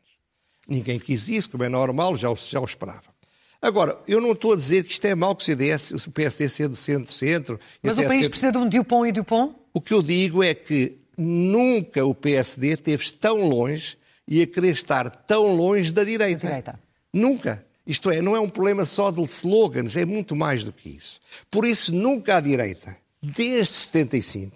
Ninguém 0.67 0.99
quis 0.99 1.27
isso, 1.27 1.49
como 1.49 1.63
é 1.63 1.69
normal, 1.69 2.15
já 2.15 2.29
o, 2.29 2.35
já 2.35 2.59
o 2.59 2.65
esperava. 2.65 3.09
Agora, 3.61 3.97
eu 4.07 4.21
não 4.21 4.31
estou 4.31 4.53
a 4.53 4.55
dizer 4.55 4.85
que 4.85 4.93
isto 4.93 5.05
é 5.05 5.15
mau 5.15 5.35
que 5.35 5.41
o 5.41 5.45
CDS, 5.45 6.07
o 6.07 6.11
PSD 6.11 6.47
seja 6.47 6.69
do 6.69 6.75
centro-centro. 6.75 7.59
Mas 7.83 7.97
o 7.97 8.03
país 8.03 8.27
precisa 8.27 8.51
de 8.51 8.57
um 8.57 8.69
Dupont 8.69 9.09
e 9.09 9.11
Dupont? 9.11 9.55
O 9.73 9.81
que 9.81 9.93
eu 9.93 10.01
digo 10.01 10.41
é 10.41 10.53
que 10.53 10.98
nunca 11.19 12.05
o 12.05 12.15
PSD 12.15 12.73
esteve 12.73 13.11
tão 13.13 13.47
longe 13.47 13.97
e 14.27 14.41
a 14.41 14.47
querer 14.47 14.71
estar 14.71 15.09
tão 15.09 15.55
longe 15.55 15.91
da 15.91 16.03
direita. 16.03 16.41
Da 16.41 16.47
direita. 16.47 16.79
Nunca. 17.11 17.65
Isto 17.85 18.11
é, 18.11 18.21
não 18.21 18.35
é 18.35 18.39
um 18.39 18.49
problema 18.49 18.85
só 18.85 19.09
de 19.09 19.23
slogans, 19.23 19.95
é 19.95 20.05
muito 20.05 20.35
mais 20.35 20.63
do 20.63 20.71
que 20.71 20.89
isso. 20.89 21.19
Por 21.49 21.65
isso, 21.65 21.93
nunca 21.93 22.37
a 22.37 22.39
direita, 22.39 22.95
desde 23.21 23.73
75, 23.73 24.55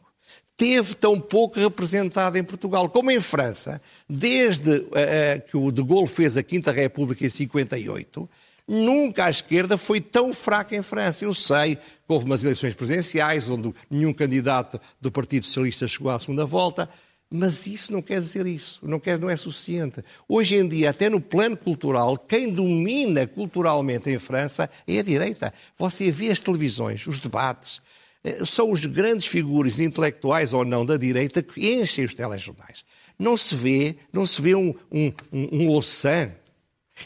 teve 0.56 0.94
tão 0.94 1.20
pouco 1.20 1.60
representada 1.60 2.38
em 2.38 2.44
Portugal, 2.44 2.88
como 2.90 3.10
em 3.10 3.20
França, 3.20 3.82
desde 4.08 4.86
eh, 4.94 5.42
que 5.50 5.58
o 5.58 5.72
de 5.72 5.84
Gaulle 5.84 6.08
fez 6.08 6.38
a 6.38 6.44
Quinta 6.44 6.72
República 6.72 7.26
em 7.26 7.30
58, 7.30 8.30
nunca 8.68 9.26
a 9.26 9.30
esquerda 9.30 9.78
foi 9.78 10.00
tão 10.00 10.34
fraca 10.34 10.76
em 10.76 10.82
França. 10.82 11.26
Eu 11.26 11.34
sei 11.34 11.76
que 11.76 11.82
houve 12.08 12.26
umas 12.26 12.44
eleições 12.44 12.74
presidenciais 12.74 13.50
onde 13.50 13.74
nenhum 13.90 14.14
candidato 14.14 14.80
do 15.00 15.12
Partido 15.12 15.46
Socialista 15.46 15.88
chegou 15.88 16.12
à 16.12 16.20
segunda 16.20 16.46
volta, 16.46 16.90
mas 17.30 17.66
isso 17.66 17.92
não 17.92 18.02
quer 18.02 18.20
dizer 18.20 18.46
isso, 18.46 18.80
não, 18.84 19.00
quer, 19.00 19.18
não 19.18 19.28
é 19.28 19.36
suficiente. 19.36 20.04
Hoje 20.30 20.56
em 20.56 20.68
dia, 20.68 20.92
até 20.92 21.10
no 21.10 21.20
plano 21.20 21.58
cultural, 21.58 22.16
quem 22.16 22.48
domina 22.48 23.26
culturalmente 23.26 24.10
em 24.10 24.20
França 24.20 24.70
é 24.88 25.00
a 25.00 25.04
direita. 25.04 25.52
Você 25.76 26.12
vê 26.12 26.30
as 26.30 26.40
televisões, 26.40 27.08
os 27.08 27.20
debates, 27.20 27.82
eh, 28.24 28.46
são 28.46 28.72
os 28.72 28.86
grandes 28.86 29.26
figuras 29.26 29.80
intelectuais 29.80 30.54
ou 30.54 30.64
não 30.64 30.86
da 30.86 30.96
direita 30.96 31.42
que 31.42 31.74
enchem 31.74 32.06
os 32.06 32.14
telejornais. 32.14 32.86
Não 33.18 33.36
se 33.36 33.56
vê, 33.56 33.96
não 34.12 34.28
se 34.28 34.40
vê 34.40 34.54
um, 34.54 34.76
um, 34.92 35.12
um, 35.32 35.68
um. 35.68 35.82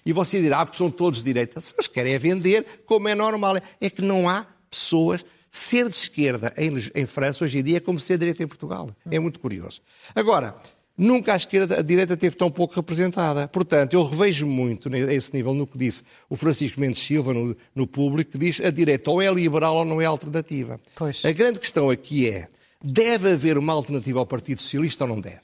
E 0.05 0.13
você 0.13 0.41
dirá, 0.41 0.61
ah, 0.61 0.65
porque 0.65 0.77
são 0.77 0.91
todos 0.91 1.19
de 1.19 1.25
direita. 1.25 1.59
Se 1.61 1.73
eles 1.73 1.87
querem 1.87 2.13
é 2.13 2.17
vender, 2.17 2.83
como 2.85 3.07
é 3.07 3.15
normal. 3.15 3.57
É 3.79 3.89
que 3.89 4.01
não 4.01 4.27
há 4.27 4.45
pessoas. 4.69 5.25
Ser 5.49 5.89
de 5.89 5.95
esquerda 5.95 6.53
em, 6.57 6.71
em 6.93 7.05
França 7.05 7.43
hoje 7.43 7.59
em 7.59 7.63
dia 7.63 7.77
é 7.77 7.79
como 7.79 7.99
ser 7.99 8.13
de 8.13 8.19
direita 8.19 8.43
em 8.43 8.47
Portugal. 8.47 8.89
É 9.09 9.17
muito 9.17 9.39
curioso. 9.39 9.81
Agora, 10.13 10.55
nunca 10.97 11.33
a 11.33 11.35
esquerda, 11.35 11.79
a 11.79 11.81
direita 11.81 12.13
esteve 12.13 12.35
tão 12.35 12.51
pouco 12.51 12.75
representada. 12.75 13.47
Portanto, 13.47 13.93
eu 13.93 14.03
revejo 14.03 14.45
muito 14.45 14.93
a 14.93 15.13
esse 15.13 15.33
nível 15.33 15.53
no 15.53 15.65
que 15.65 15.77
disse 15.77 16.03
o 16.29 16.35
Francisco 16.35 16.79
Mendes 16.79 17.01
Silva 17.01 17.33
no, 17.33 17.55
no 17.73 17.87
público, 17.87 18.31
que 18.31 18.37
diz 18.37 18.59
a 18.61 18.69
direita 18.69 19.09
ou 19.09 19.21
é 19.21 19.31
liberal 19.31 19.77
ou 19.77 19.85
não 19.85 20.01
é 20.01 20.05
alternativa. 20.05 20.79
Pois. 20.95 21.23
A 21.23 21.31
grande 21.31 21.59
questão 21.59 21.89
aqui 21.89 22.29
é, 22.29 22.49
deve 22.83 23.31
haver 23.31 23.57
uma 23.57 23.73
alternativa 23.73 24.19
ao 24.19 24.25
Partido 24.25 24.61
Socialista 24.61 25.05
ou 25.05 25.09
não 25.09 25.21
deve? 25.21 25.41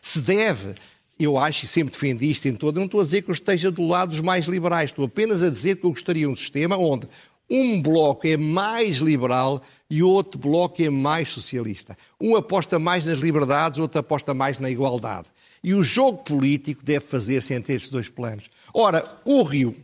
Se 0.00 0.20
deve, 0.20 0.74
eu 1.18 1.38
acho 1.38 1.64
e 1.64 1.68
sempre 1.68 1.92
defendi 1.92 2.30
isto 2.30 2.46
em 2.46 2.54
todo, 2.54 2.76
não 2.76 2.86
estou 2.86 3.00
a 3.00 3.04
dizer 3.04 3.22
que 3.22 3.30
eu 3.30 3.34
esteja 3.34 3.70
do 3.70 3.86
lado 3.86 4.10
dos 4.10 4.20
mais 4.20 4.46
liberais, 4.46 4.90
estou 4.90 5.04
apenas 5.04 5.42
a 5.42 5.50
dizer 5.50 5.76
que 5.76 5.84
eu 5.86 5.90
gostaria 5.90 6.28
um 6.28 6.36
sistema 6.36 6.76
onde 6.76 7.08
um 7.48 7.80
bloco 7.80 8.26
é 8.26 8.36
mais 8.36 8.96
liberal 8.96 9.62
e 9.88 10.02
outro 10.02 10.40
bloco 10.40 10.82
é 10.82 10.90
mais 10.90 11.28
socialista. 11.28 11.96
Um 12.20 12.36
aposta 12.36 12.78
mais 12.78 13.06
nas 13.06 13.18
liberdades, 13.18 13.78
outro 13.78 14.00
aposta 14.00 14.32
mais 14.32 14.58
na 14.58 14.70
igualdade. 14.70 15.28
E 15.62 15.74
o 15.74 15.82
jogo 15.82 16.18
político 16.18 16.84
deve 16.84 17.06
fazer-se 17.06 17.54
entre 17.54 17.74
estes 17.74 17.90
dois 17.90 18.08
planos. 18.08 18.50
Ora, 18.72 19.04
o 19.24 19.42
Rio 19.42 19.76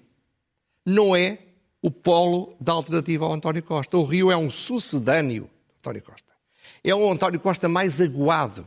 não 0.85 1.15
é 1.15 1.39
o 1.83 1.91
polo 1.91 2.55
da 2.61 2.73
alternativa 2.73 3.25
ao 3.25 3.33
António 3.33 3.63
Costa. 3.63 3.97
O 3.97 4.05
Rio 4.05 4.31
é 4.31 4.37
um 4.37 4.51
sucedâneo 4.51 5.45
de 5.45 5.75
António 5.79 6.03
Costa. 6.03 6.31
É 6.83 6.95
um 6.95 7.11
António 7.11 7.41
Costa 7.41 7.69
mais 7.69 8.01
aguado. 8.01 8.67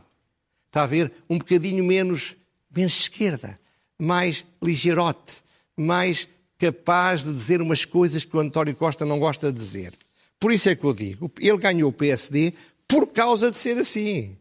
Está 0.66 0.82
a 0.82 0.86
ver? 0.86 1.12
Um 1.28 1.38
bocadinho 1.38 1.84
menos, 1.84 2.34
menos 2.74 3.00
esquerda, 3.00 3.58
mais 3.98 4.44
ligeirote, 4.62 5.42
mais 5.76 6.28
capaz 6.58 7.24
de 7.24 7.32
dizer 7.32 7.60
umas 7.60 7.84
coisas 7.84 8.24
que 8.24 8.36
o 8.36 8.40
António 8.40 8.74
Costa 8.74 9.04
não 9.04 9.18
gosta 9.18 9.52
de 9.52 9.58
dizer. 9.58 9.92
Por 10.38 10.52
isso 10.52 10.68
é 10.68 10.74
que 10.74 10.84
eu 10.84 10.92
digo, 10.92 11.30
ele 11.40 11.58
ganhou 11.58 11.90
o 11.90 11.92
PSD 11.92 12.52
por 12.88 13.06
causa 13.06 13.50
de 13.50 13.58
ser 13.58 13.76
assim. 13.78 14.36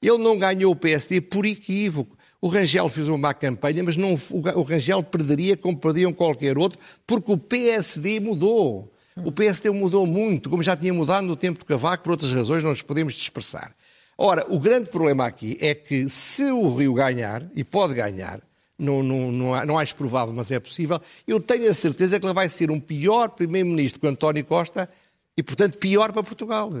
Ele 0.00 0.18
não 0.18 0.38
ganhou 0.38 0.72
o 0.72 0.76
PSD 0.76 1.20
por 1.20 1.44
equívoco. 1.44 2.16
O 2.40 2.48
Rangel 2.48 2.88
fez 2.88 3.08
uma 3.08 3.18
má 3.18 3.34
campanha, 3.34 3.82
mas 3.82 3.96
não, 3.96 4.14
o 4.30 4.62
Rangel 4.62 5.02
perderia 5.02 5.56
como 5.56 5.76
perdiam 5.76 6.12
qualquer 6.12 6.56
outro, 6.56 6.78
porque 7.04 7.32
o 7.32 7.36
PSD 7.36 8.20
mudou. 8.20 8.92
O 9.24 9.32
PSD 9.32 9.70
mudou 9.70 10.06
muito, 10.06 10.48
como 10.48 10.62
já 10.62 10.76
tinha 10.76 10.94
mudado 10.94 11.26
no 11.26 11.34
tempo 11.34 11.58
do 11.58 11.64
Cavaco, 11.64 12.04
por 12.04 12.12
outras 12.12 12.32
razões 12.32 12.62
não 12.62 12.70
nos 12.70 12.82
podemos 12.82 13.14
dispersar. 13.14 13.74
Ora, 14.20 14.44
o 14.48 14.58
grande 14.58 14.90
problema 14.90 15.26
aqui 15.26 15.56
é 15.60 15.76
que 15.76 16.10
se 16.10 16.42
o 16.50 16.74
Rio 16.74 16.92
ganhar, 16.92 17.44
e 17.54 17.62
pode 17.62 17.94
ganhar, 17.94 18.40
não, 18.76 19.00
não, 19.00 19.30
não, 19.30 19.64
não 19.64 19.78
acho 19.78 19.94
provável, 19.94 20.34
mas 20.34 20.50
é 20.50 20.58
possível, 20.58 21.00
eu 21.24 21.38
tenho 21.38 21.70
a 21.70 21.74
certeza 21.74 22.18
que 22.18 22.26
ele 22.26 22.34
vai 22.34 22.48
ser 22.48 22.68
um 22.68 22.80
pior 22.80 23.28
primeiro-ministro 23.28 24.00
que 24.00 24.06
o 24.06 24.10
António 24.10 24.44
Costa 24.44 24.90
e, 25.36 25.42
portanto, 25.42 25.78
pior 25.78 26.12
para 26.12 26.24
Portugal. 26.24 26.72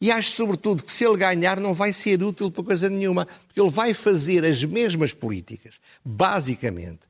E 0.00 0.08
acho, 0.08 0.30
sobretudo, 0.30 0.84
que 0.84 0.92
se 0.92 1.04
ele 1.04 1.16
ganhar 1.16 1.58
não 1.58 1.74
vai 1.74 1.92
ser 1.92 2.22
útil 2.22 2.48
para 2.48 2.62
coisa 2.62 2.88
nenhuma, 2.88 3.26
porque 3.46 3.60
ele 3.60 3.70
vai 3.70 3.92
fazer 3.92 4.44
as 4.44 4.62
mesmas 4.62 5.12
políticas, 5.12 5.80
basicamente, 6.04 7.00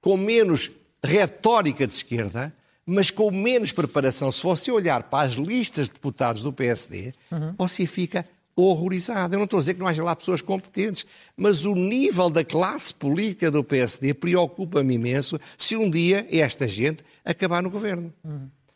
com 0.00 0.16
menos 0.16 0.70
retórica 1.02 1.84
de 1.84 1.94
esquerda, 1.94 2.54
mas 2.86 3.10
com 3.10 3.28
menos 3.32 3.72
preparação. 3.72 4.30
Se 4.30 4.42
você 4.42 4.70
olhar 4.70 5.04
para 5.04 5.24
as 5.24 5.32
listas 5.32 5.88
de 5.88 5.94
deputados 5.94 6.44
do 6.44 6.52
PSD, 6.52 7.12
você 7.58 7.86
fica 7.86 8.24
horrorizado. 8.56 9.34
Eu 9.34 9.38
não 9.38 9.44
estou 9.44 9.58
a 9.58 9.62
dizer 9.62 9.74
que 9.74 9.80
não 9.80 9.86
haja 9.86 10.02
lá 10.02 10.14
pessoas 10.16 10.42
competentes, 10.42 11.06
mas 11.36 11.64
o 11.64 11.74
nível 11.74 12.28
da 12.30 12.44
classe 12.44 12.92
política 12.92 13.50
do 13.50 13.62
PSD 13.64 14.14
preocupa-me 14.14 14.94
imenso 14.94 15.38
se 15.58 15.76
um 15.76 15.88
dia 15.90 16.26
esta 16.30 16.66
gente 16.68 17.04
acabar 17.24 17.62
no 17.62 17.70
governo. 17.70 18.12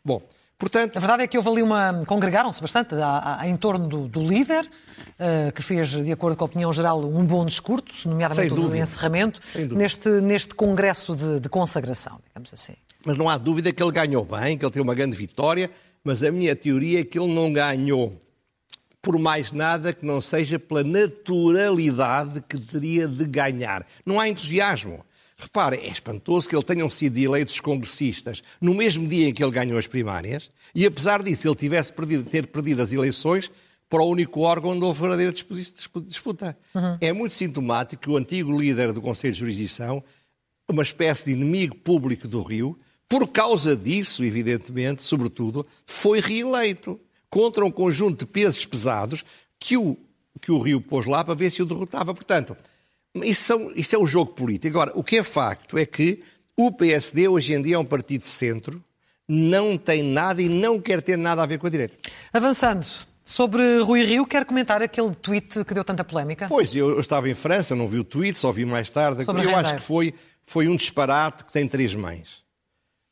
Bom, 0.03 0.21
portanto, 0.57 0.97
A 0.97 0.99
verdade 0.99 1.23
é 1.23 1.27
que 1.27 1.37
houve 1.37 1.49
ali 1.49 1.61
uma. 1.61 2.03
congregaram-se 2.07 2.61
bastante 2.61 2.95
a- 2.95 3.39
a- 3.41 3.47
em 3.47 3.55
torno 3.57 3.87
do, 3.87 4.07
do 4.07 4.25
líder, 4.27 4.67
eh, 5.19 5.51
que 5.53 5.61
fez, 5.61 5.89
de 5.89 6.11
acordo 6.11 6.35
com 6.37 6.45
a 6.45 6.47
opinião 6.47 6.71
geral, 6.73 6.99
um 7.03 7.25
bom 7.25 7.45
discurso, 7.45 8.07
nomeadamente 8.09 8.53
o 8.53 8.55
do 8.55 8.75
encerramento, 8.75 9.39
neste, 9.71 10.09
neste 10.21 10.55
congresso 10.55 11.15
de, 11.15 11.39
de 11.41 11.49
consagração, 11.49 12.19
digamos 12.27 12.53
assim. 12.53 12.73
Mas 13.05 13.17
não 13.17 13.29
há 13.29 13.37
dúvida 13.37 13.71
que 13.71 13.81
ele 13.83 13.91
ganhou 13.91 14.25
bem, 14.25 14.57
que 14.57 14.65
ele 14.65 14.71
teve 14.71 14.81
uma 14.83 14.95
grande 14.95 15.15
vitória, 15.15 15.69
mas 16.03 16.23
a 16.23 16.31
minha 16.31 16.55
teoria 16.55 17.01
é 17.01 17.03
que 17.03 17.17
ele 17.19 17.33
não 17.33 17.51
ganhou 17.53 18.19
por 19.01 19.17
mais 19.19 19.51
nada 19.51 19.93
que 19.93 20.05
não 20.05 20.19
seja 20.19 20.57
pela 20.59 20.83
naturalidade 20.83 22.41
que 22.47 22.59
teria 22.59 23.07
de 23.07 23.25
ganhar. 23.25 23.85
Não 24.05 24.19
há 24.19 24.27
entusiasmo. 24.29 25.05
Repare, 25.39 25.77
é 25.77 25.87
espantoso 25.89 26.49
que 26.49 26.55
ele 26.55 26.63
tenham 26.63 26.89
sido 26.89 27.17
eleitos 27.17 27.59
congressistas 27.59 28.41
no 28.59 28.73
mesmo 28.73 29.07
dia 29.07 29.29
em 29.29 29.33
que 29.33 29.43
ele 29.43 29.51
ganhou 29.51 29.77
as 29.77 29.85
primárias 29.85 30.49
e, 30.73 30.83
apesar 30.85 31.21
disso, 31.21 31.47
ele 31.47 31.55
tivesse 31.55 31.93
perdido, 31.93 32.27
ter 32.27 32.47
perdido 32.47 32.81
as 32.81 32.91
eleições 32.91 33.51
para 33.87 34.01
o 34.01 34.09
único 34.09 34.41
órgão 34.41 34.71
onde 34.71 34.83
houve 34.83 34.99
verdadeira 34.99 35.31
dispu- 35.31 36.01
disputa. 36.01 36.57
É 36.99 37.13
muito 37.13 37.35
sintomático 37.35 38.01
que 38.01 38.09
o 38.09 38.17
antigo 38.17 38.59
líder 38.59 38.91
do 38.91 39.01
Conselho 39.01 39.33
de 39.33 39.39
Jurisdição, 39.39 40.03
uma 40.67 40.81
espécie 40.81 41.25
de 41.25 41.31
inimigo 41.31 41.75
público 41.75 42.27
do 42.27 42.41
Rio, 42.41 42.77
Por 43.09 43.25
causa 43.29 43.73
disso, 43.73 44.21
evidentemente, 44.23 45.01
sobretudo, 45.01 45.65
foi 45.85 46.19
reeleito 46.19 46.99
contra 47.29 47.65
um 47.65 47.71
conjunto 47.71 48.25
de 48.25 48.31
pesos 48.31 48.65
pesados 48.65 49.25
que 49.59 49.77
o, 49.77 49.97
que 50.41 50.51
o 50.51 50.59
Rio 50.59 50.81
pôs 50.81 51.05
lá 51.05 51.23
para 51.23 51.33
ver 51.33 51.49
se 51.49 51.61
o 51.61 51.65
derrotava. 51.65 52.13
Portanto, 52.13 52.55
isso, 53.15 53.43
são, 53.43 53.71
isso 53.75 53.95
é 53.95 53.99
o 53.99 54.05
jogo 54.05 54.33
político. 54.33 54.67
Agora, 54.77 54.91
o 54.95 55.03
que 55.03 55.17
é 55.17 55.23
facto 55.23 55.77
é 55.77 55.85
que 55.85 56.23
o 56.55 56.71
PSD 56.71 57.27
hoje 57.27 57.53
em 57.53 57.61
dia 57.61 57.75
é 57.75 57.79
um 57.79 57.85
partido 57.85 58.21
de 58.21 58.27
centro, 58.27 58.83
não 59.27 59.77
tem 59.77 60.03
nada 60.03 60.41
e 60.41 60.47
não 60.47 60.79
quer 60.79 61.01
ter 61.01 61.17
nada 61.17 61.43
a 61.43 61.45
ver 61.45 61.59
com 61.59 61.67
a 61.67 61.69
direita. 61.69 61.97
Avançando, 62.31 62.87
Sobre 63.27 63.81
Rui 63.81 64.05
Rio, 64.05 64.25
quer 64.25 64.45
comentar 64.45 64.81
aquele 64.81 65.13
tweet 65.13 65.65
que 65.65 65.73
deu 65.73 65.83
tanta 65.83 66.01
polémica? 66.01 66.47
Pois, 66.47 66.73
eu, 66.73 66.91
eu 66.91 67.01
estava 67.01 67.29
em 67.29 67.35
França, 67.35 67.75
não 67.75 67.85
vi 67.85 67.99
o 67.99 68.03
tweet, 68.05 68.39
só 68.39 68.53
vi 68.53 68.65
mais 68.65 68.89
tarde. 68.89 69.25
Sobre 69.25 69.43
eu 69.43 69.53
acho 69.53 69.75
que 69.75 69.81
foi, 69.81 70.13
foi 70.45 70.69
um 70.69 70.77
disparate 70.77 71.43
que 71.43 71.51
tem 71.51 71.67
três 71.67 71.93
mães. 71.93 72.41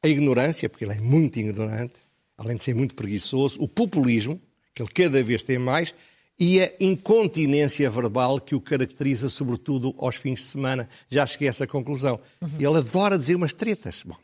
A 0.02 0.08
ignorância, 0.08 0.70
porque 0.70 0.86
ele 0.86 0.94
é 0.94 1.02
muito 1.02 1.38
ignorante, 1.38 1.96
além 2.38 2.58
de 2.58 2.64
ser 2.64 2.76
muito 2.76 2.96
preguiçoso, 2.96 3.62
o 3.62 3.68
populismo, 3.68 4.42
que 4.74 4.82
ele 4.82 4.92
cada 4.92 5.24
vez 5.24 5.44
tem 5.44 5.58
mais, 5.58 5.96
e 6.38 6.62
a 6.62 6.72
incontinência 6.80 7.90
verbal 7.90 8.42
que 8.42 8.56
o 8.56 8.62
caracteriza, 8.62 9.30
sobretudo 9.30 9.96
aos 9.98 10.18
fins 10.18 10.40
de 10.40 10.46
semana. 10.46 10.90
Já 11.10 11.26
cheguei 11.26 11.48
a 11.48 11.52
essa 11.52 11.66
conclusão. 11.66 12.20
Uhum. 12.42 12.50
Ele 12.60 12.78
adora 12.78 13.18
dizer 13.18 13.36
umas 13.36 13.54
tretas. 13.54 14.04
Bom, 14.06 14.18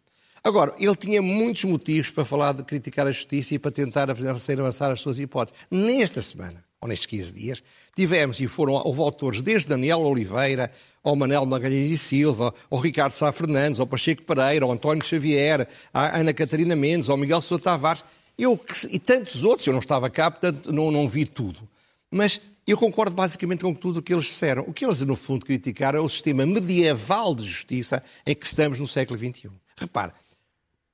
Agora, 0.44 0.74
ele 0.80 0.96
tinha 0.96 1.22
muitos 1.22 1.64
motivos 1.66 2.10
para 2.10 2.26
falar 2.26 2.54
de 2.54 2.64
criticar 2.64 3.06
a 3.06 3.12
justiça 3.12 3.54
e 3.54 3.60
para 3.60 3.70
tentar 3.70 4.08
fazer 4.16 4.60
avançar 4.60 4.90
as 4.90 5.00
suas 5.00 5.20
hipóteses. 5.20 5.60
Nesta 5.70 6.20
semana, 6.22 6.64
ou 6.82 6.88
nestes 6.88 7.06
15 7.06 7.32
dias, 7.32 7.64
tivemos 7.96 8.40
e 8.40 8.48
foram, 8.48 8.74
houve 8.74 9.00
autores 9.02 9.42
desde 9.42 9.68
Daniel 9.68 10.00
Oliveira, 10.00 10.72
ao 11.04 11.16
Manel 11.16 11.46
Magalhães 11.46 11.92
e 11.92 11.98
Silva, 11.98 12.54
ao 12.70 12.80
Ricardo 12.80 13.14
Sá 13.14 13.32
Fernandes, 13.32 13.80
ao 13.80 13.86
Pacheco 13.86 14.24
Pereira, 14.24 14.66
ao 14.66 14.72
António 14.72 15.06
Xavier, 15.06 15.68
à 15.94 16.20
Ana 16.20 16.34
Catarina 16.34 16.76
Mendes, 16.76 17.10
ao 17.10 17.18
Miguel 17.18 17.42
Sousa 17.42 17.64
Tavares, 17.64 18.04
eu, 18.38 18.60
e 18.90 18.98
tantos 18.98 19.44
outros, 19.44 19.68
eu 19.68 19.74
não 19.74 19.80
estava 19.80 20.10
cá, 20.10 20.32
portanto 20.32 20.72
não, 20.74 20.90
não 20.90 21.08
vi 21.08 21.26
tudo. 21.26 21.68
Mas 22.10 22.42
eu 22.66 22.78
concordo 22.78 23.16
basicamente 23.16 23.62
com 23.62 23.74
tudo 23.74 24.00
o 24.00 24.02
que 24.02 24.14
eles 24.14 24.26
disseram. 24.26 24.64
O 24.68 24.74
que 24.74 24.86
eles, 24.86 25.02
no 25.02 25.16
fundo, 25.16 25.46
criticaram 25.46 26.00
é 26.00 26.02
o 26.02 26.10
sistema 26.10 26.46
medieval 26.46 27.36
de 27.36 27.44
justiça 27.44 28.04
em 28.26 28.36
que 28.36 28.46
estamos 28.46 28.80
no 28.80 28.88
século 28.88 29.20
XXI. 29.20 29.52
Repare, 29.78 30.14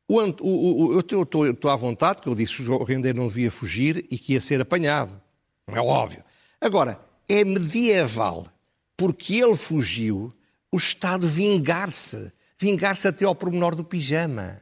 o, 0.08 0.20
o, 0.20 0.88
o, 0.88 0.94
eu 0.94 1.00
estou 1.00 1.70
à 1.70 1.76
vontade, 1.76 2.22
que 2.22 2.28
eu 2.28 2.36
disse 2.36 2.64
que 2.64 2.70
o 2.70 2.84
rendeiro 2.84 3.18
não 3.18 3.28
devia 3.28 3.52
fugir 3.52 4.06
e 4.10 4.18
que 4.18 4.34
ia 4.34 4.42
ser 4.42 4.60
apanhado. 4.60 5.22
Não 5.68 5.76
é 5.76 5.82
óbvio. 5.82 6.24
Agora, 6.62 7.00
é 7.28 7.44
medieval, 7.44 8.48
porque 8.96 9.36
ele 9.36 9.56
fugiu, 9.56 10.34
o 10.72 10.78
Estado 10.78 11.28
vingar-se. 11.28 12.32
Vingar-se 12.58 13.08
até 13.08 13.26
ao 13.26 13.36
pormenor 13.36 13.76
do 13.76 13.84
pijama. 13.84 14.60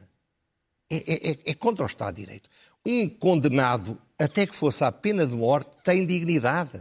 É, 0.90 0.96
é, 0.96 1.30
é, 1.30 1.38
é, 1.46 1.54
contra 1.54 1.84
o 1.84 1.86
Estado 1.86 2.16
de 2.16 2.22
Direito. 2.22 2.50
Um 2.84 3.08
condenado, 3.08 3.98
até 4.18 4.46
que 4.46 4.54
fosse 4.54 4.84
à 4.84 4.92
pena 4.92 5.26
de 5.26 5.34
morte, 5.34 5.70
tem 5.82 6.04
dignidade. 6.04 6.80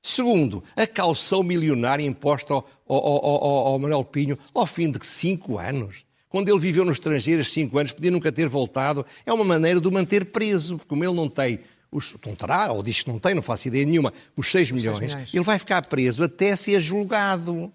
Segundo, 0.00 0.62
a 0.76 0.86
calção 0.86 1.42
milionária 1.42 2.04
imposta 2.04 2.54
ao, 2.54 2.66
ao, 2.86 3.24
ao, 3.24 3.66
ao 3.68 3.78
Manuel 3.78 4.04
Pinho 4.04 4.38
ao 4.52 4.66
fim 4.66 4.90
de 4.90 5.04
cinco 5.04 5.58
anos 5.58 6.04
quando 6.32 6.48
ele 6.48 6.58
viveu 6.58 6.82
no 6.82 6.92
estrangeiro 6.92 7.44
cinco 7.44 7.76
anos, 7.76 7.92
podia 7.92 8.10
nunca 8.10 8.32
ter 8.32 8.48
voltado, 8.48 9.04
é 9.26 9.30
uma 9.30 9.44
maneira 9.44 9.78
de 9.78 9.86
o 9.86 9.92
manter 9.92 10.24
preso, 10.24 10.78
porque 10.78 10.88
como 10.88 11.04
ele 11.04 11.12
não 11.12 11.28
tem 11.28 11.60
os, 11.92 12.16
não 12.24 12.34
terá, 12.34 12.72
ou 12.72 12.82
diz 12.82 13.02
que 13.02 13.08
não 13.08 13.18
tem, 13.18 13.34
não 13.34 13.42
faço 13.42 13.68
ideia 13.68 13.84
nenhuma, 13.84 14.12
os 14.34 14.50
6 14.50 14.70
milhões, 14.70 14.98
milhões, 14.98 15.34
ele 15.34 15.44
vai 15.44 15.58
ficar 15.58 15.86
preso 15.86 16.24
até 16.24 16.56
ser 16.56 16.80
julgado. 16.80 17.70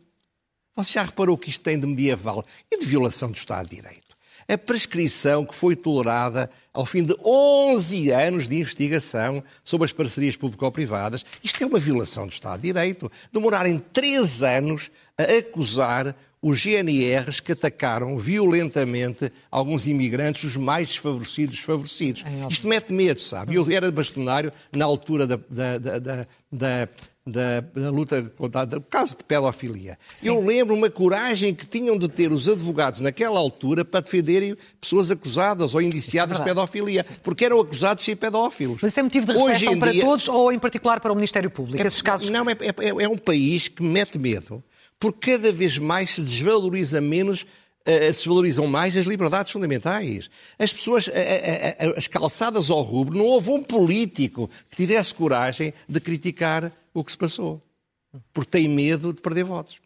Você 0.75 0.93
já 0.93 1.03
reparou 1.03 1.38
que 1.38 1.49
isto 1.49 1.62
tem 1.62 1.80
de 1.80 1.88
medieval 1.88 2.45
e 2.71 2.77
de 2.77 2.86
violação 2.86 3.32
do 3.32 3.38
Estado 3.38 3.69
de 3.69 3.75
Direito? 3.77 4.17
A 4.49 4.58
prescrição 4.58 5.45
que 5.45 5.53
foi 5.53 5.75
tolerada 5.75 6.49
ao 6.73 6.86
fim 6.86 7.03
de 7.03 7.13
11 7.23 8.12
anos 8.12 8.47
de 8.47 8.56
investigação 8.56 9.43
sobre 9.63 9.86
as 9.86 9.91
parcerias 9.91 10.38
público-privadas, 10.38 11.25
isto 11.43 11.62
é 11.62 11.67
uma 11.67 11.80
violação 11.80 12.25
do 12.25 12.32
Estado 12.32 12.62
de 12.62 12.67
Direito. 12.67 13.12
Demorarem 13.32 13.77
3 13.91 14.43
anos 14.43 14.89
a 15.17 15.23
acusar 15.23 16.15
os 16.47 16.63
GNRs 16.63 17.39
que 17.39 17.51
atacaram 17.51 18.17
violentamente 18.17 19.31
alguns 19.51 19.88
imigrantes, 19.88 20.43
os 20.43 20.57
mais 20.57 20.89
desfavorecidos 20.89 21.55
desfavorecidos. 21.57 22.23
É 22.25 22.47
Isto 22.47 22.67
mete 22.67 22.93
medo, 22.93 23.21
sabe? 23.21 23.55
Eu 23.55 23.69
era 23.69 23.91
bastonário 23.91 24.51
na 24.71 24.86
altura 24.86 25.27
da, 25.27 25.39
da, 25.49 25.77
da, 25.77 26.27
da 26.51 26.89
da, 27.29 27.60
da, 27.60 27.89
luta 27.89 28.23
contra 28.38 28.77
o 28.77 28.81
caso 28.81 29.17
de 29.17 29.23
pedofilia. 29.25 29.99
Sim. 30.15 30.29
Eu 30.29 30.41
lembro 30.41 30.73
uma 30.73 30.89
coragem 30.89 31.53
que 31.53 31.67
tinham 31.67 31.97
de 31.97 32.07
ter 32.07 32.31
os 32.31 32.47
advogados 32.47 33.01
naquela 33.01 33.38
altura 33.38 33.83
para 33.83 33.99
defenderem 33.99 34.55
pessoas 34.79 35.12
acusadas 35.12 35.75
ou 35.75 35.81
indiciadas 35.81 36.38
é 36.38 36.39
de 36.39 36.45
pedofilia, 36.45 37.03
Sim. 37.03 37.15
porque 37.21 37.43
eram 37.43 37.60
acusados 37.60 38.05
de 38.05 38.12
ser 38.12 38.15
pedófilos. 38.15 38.81
Mas 38.81 38.93
isso 38.93 38.99
é 39.01 39.03
motivo 39.03 39.25
de 39.25 39.33
reflexão 39.33 39.77
para 39.77 39.91
dia... 39.91 40.05
todos 40.05 40.29
ou 40.29 40.53
em 40.53 40.60
particular 40.60 41.01
para 41.01 41.12
o 41.12 41.15
Ministério 41.15 41.51
Público? 41.51 41.83
É, 41.83 41.88
Esses 41.88 42.01
casos... 42.01 42.29
Não, 42.29 42.49
é, 42.49 42.53
é, 42.53 43.03
é 43.03 43.10
um 43.10 43.17
país 43.17 43.67
que 43.67 43.83
mete 43.83 44.17
medo 44.17 44.63
porque 44.99 45.31
cada 45.31 45.51
vez 45.51 45.77
mais 45.77 46.15
se 46.15 46.21
desvaloriza 46.21 46.99
menos 46.99 47.43
uh, 47.43 48.13
se 48.13 48.27
valorizam 48.27 48.67
mais 48.67 48.97
as 48.97 49.05
liberdades 49.05 49.51
fundamentais. 49.51 50.29
As 50.60 50.73
pessoas, 50.73 51.07
uh, 51.07 51.12
as 51.95 52.07
calçadas 52.07 52.69
ao 52.69 52.81
rubro, 52.81 53.17
não 53.17 53.25
houve 53.25 53.49
um 53.49 53.63
político 53.63 54.49
que 54.69 54.75
tivesse 54.75 55.13
coragem 55.13 55.73
de 55.88 55.99
criticar 55.99 56.71
o 56.93 57.03
que 57.03 57.12
se 57.12 57.17
passou, 57.17 57.62
porque 58.33 58.51
tem 58.51 58.67
medo 58.67 59.13
de 59.13 59.21
perder 59.21 59.43
votos. 59.43 59.79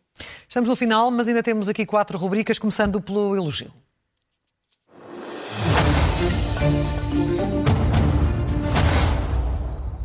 Estamos 0.47 0.69
no 0.69 0.75
final, 0.75 1.09
mas 1.11 1.27
ainda 1.27 1.41
temos 1.41 1.67
aqui 1.67 1.85
quatro 1.85 2.17
rubricas, 2.17 2.59
começando 2.59 3.01
pelo 3.01 3.35
elogio. 3.35 3.71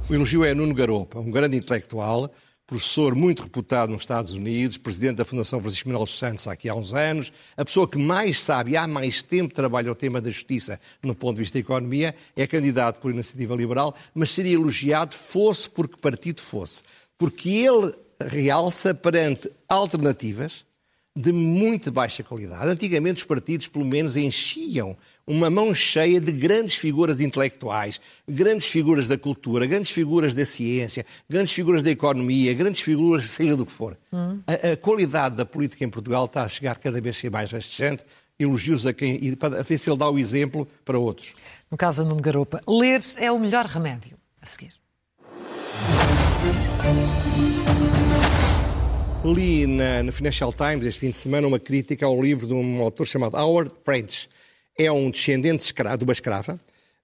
O 0.09 0.15
elogio 0.15 0.45
é 0.45 0.55
Nuno 0.55 0.73
Garopa, 0.73 1.19
um 1.19 1.31
grande 1.31 1.57
intelectual 1.57 2.31
professor 2.67 3.15
muito 3.15 3.45
reputado 3.45 3.93
nos 3.93 4.03
Estados 4.03 4.33
Unidos, 4.33 4.77
presidente 4.77 5.17
da 5.17 5.25
Fundação 5.25 5.61
Francisco 5.61 5.89
Manuel 5.89 6.07
Santos 6.07 6.49
há 6.49 6.75
uns 6.75 6.93
anos, 6.93 7.33
a 7.57 7.65
pessoa 7.65 7.87
que 7.87 7.97
mais 7.97 8.41
sabe 8.41 8.73
e 8.73 8.77
há 8.77 8.89
mais 8.89 9.23
tempo 9.23 9.55
trabalha 9.55 9.93
o 9.93 9.95
tema 9.95 10.21
da 10.21 10.31
justiça 10.31 10.81
no 11.01 11.15
ponto 11.15 11.37
de 11.37 11.43
vista 11.43 11.55
da 11.55 11.61
economia, 11.61 12.15
é 12.35 12.47
candidato 12.47 13.01
por 13.01 13.13
iniciativa 13.13 13.55
liberal, 13.55 13.95
mas 14.13 14.33
seria 14.33 14.55
elogiado 14.55 15.15
fosse 15.15 15.71
por 15.71 15.87
que 15.87 15.97
partido 15.97 16.41
fosse. 16.41 16.83
Porque 17.17 17.51
ele 17.51 17.95
realça 18.21 18.93
perante 18.93 19.51
alternativas 19.69 20.65
de 21.15 21.33
muito 21.33 21.93
baixa 21.93 22.25
qualidade. 22.25 22.69
Antigamente 22.69 23.19
os 23.19 23.25
partidos, 23.25 23.69
pelo 23.69 23.85
menos, 23.85 24.17
enchiam 24.17 24.97
uma 25.27 25.51
mão 25.51 25.75
cheia 25.75 26.21
de 26.21 26.31
grandes 26.31 26.77
figuras 26.77 27.21
intelectuais, 27.21 28.01
grandes 28.29 28.69
figuras 28.69 29.09
da 29.09 29.19
cultura, 29.19 29.67
grandes 29.67 29.91
figuras 29.91 30.35
da 30.35 30.47
ciência, 30.47 31.05
grandes 31.29 31.53
figuras 31.53 31.83
da 31.83 31.91
economia, 31.91 32.55
grandes 32.55 32.81
figuras, 32.81 33.25
seja 33.31 33.57
do 33.57 33.67
que 33.67 33.73
for. 33.73 33.99
Hum. 34.13 34.41
A, 34.47 34.73
a, 34.73 34.77
qualidade 34.77 35.37
da 35.37 35.45
política 35.45 35.85
em 35.85 35.91
Portugal 35.91 36.27
está 36.27 36.45
a 36.45 36.49
chegar 36.49 36.79
cada 36.79 37.01
vez 37.01 37.21
mais 37.25 37.51
rastejante. 37.51 38.05
Elogios 38.39 38.87
a 38.87 38.93
quem. 38.93 39.17
e 39.17 39.35
para 39.35 39.63
ver 39.63 39.79
se 39.79 39.89
ele 39.89 39.99
dá 39.99 40.11
o 40.11 40.19
exemplo 40.19 40.69
para 40.85 40.99
outros. 40.99 41.35
No 41.71 41.77
caso 41.77 42.03
de 42.03 42.09
Nuno 42.11 42.21
Garopa, 42.21 42.61
ler 42.69 43.01
é 43.17 43.33
o 43.33 43.39
melhor 43.39 43.65
remédio. 43.65 44.19
A 44.43 44.47
seguir. 44.47 44.75
Li 49.25 49.67
na, 49.67 50.03
no 50.03 50.13
Financial 50.13 50.53
Times 50.53 50.85
este 50.85 51.01
fim 51.01 51.11
de 51.11 51.17
semana 51.17 51.49
uma 51.49 51.59
crítica 51.59 52.05
ao 52.05 52.21
livro 52.21 52.47
de 52.47 52.53
um 52.53 52.83
autor 52.83 53.07
chamado 53.07 53.37
Howard 53.37 53.73
French 53.83 54.29
é 54.79 54.91
um 54.91 55.11
descendente 55.11 55.73
de 55.73 56.05
uma 56.05 56.13
escrava 56.13 56.59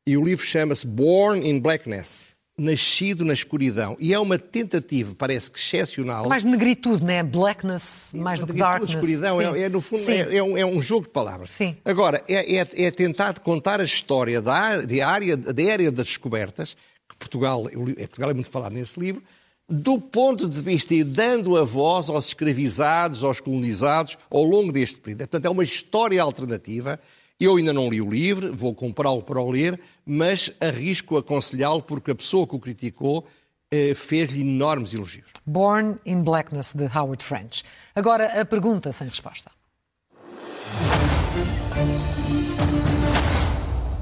e 0.06 0.16
o 0.16 0.24
livro 0.24 0.44
chama-se 0.44 0.86
Born 0.86 1.48
in 1.48 1.60
Blackness. 1.60 2.16
Nascido 2.58 3.24
na 3.24 3.32
escuridão. 3.32 3.96
E 3.98 4.12
é 4.12 4.18
uma 4.18 4.38
tentativa, 4.38 5.14
parece 5.16 5.50
que 5.50 5.58
excepcional. 5.58 6.28
Mais 6.28 6.42
de 6.42 6.50
negritude, 6.50 7.02
não 7.02 7.10
é? 7.10 7.22
Blackness, 7.22 8.12
mais 8.14 8.40
do 8.40 8.46
que 8.46 8.52
darkness. 8.52 8.90
escuridão, 8.90 9.40
é, 9.40 9.62
é, 9.62 9.68
no 9.70 9.80
fundo, 9.80 10.02
é, 10.10 10.36
é, 10.36 10.42
um, 10.42 10.58
é, 10.58 10.66
um, 10.66 10.80
jogo 10.82 11.06
de 11.06 11.12
palavras. 11.12 11.50
Sim. 11.50 11.74
Agora, 11.82 12.22
é, 12.28 12.56
é, 12.56 12.68
é 12.84 12.90
tentar 12.90 13.38
contar 13.38 13.80
a 13.80 13.84
história 13.84 14.42
da, 14.42 14.82
de 14.82 15.00
área, 15.00 15.34
da 15.34 15.72
área 15.72 15.90
das 15.90 16.08
descobertas, 16.08 16.76
que 17.08 17.16
Portugal, 17.16 17.62
Portugal 17.62 18.30
é 18.30 18.34
muito 18.34 18.50
falado 18.50 18.74
nesse 18.74 19.00
livro, 19.00 19.22
do 19.66 19.98
ponto 19.98 20.46
de 20.46 20.60
vista 20.60 20.94
e 20.94 21.02
dando 21.02 21.56
a 21.56 21.64
voz 21.64 22.10
aos 22.10 22.26
escravizados, 22.26 23.24
aos 23.24 23.40
colonizados, 23.40 24.18
ao 24.30 24.42
longo 24.42 24.70
deste 24.70 25.00
período. 25.00 25.20
Portanto, 25.20 25.46
é 25.46 25.50
uma 25.50 25.64
história 25.64 26.22
alternativa 26.22 27.00
eu 27.44 27.56
ainda 27.56 27.72
não 27.72 27.88
li 27.90 28.00
o 28.00 28.08
livro, 28.08 28.54
vou 28.54 28.74
comprá-lo 28.74 29.22
para 29.22 29.40
o 29.40 29.50
ler, 29.50 29.80
mas 30.06 30.52
arrisco 30.60 31.16
aconselhá-lo 31.16 31.82
porque 31.82 32.10
a 32.10 32.14
pessoa 32.14 32.46
que 32.46 32.54
o 32.54 32.58
criticou 32.58 33.26
eh, 33.70 33.94
fez-lhe 33.94 34.42
enormes 34.42 34.94
elogios. 34.94 35.28
Born 35.44 35.98
in 36.06 36.22
Blackness, 36.22 36.72
de 36.72 36.84
Howard 36.86 37.22
French. 37.24 37.64
Agora 37.94 38.40
a 38.40 38.44
pergunta 38.44 38.92
sem 38.92 39.08
resposta. 39.08 39.50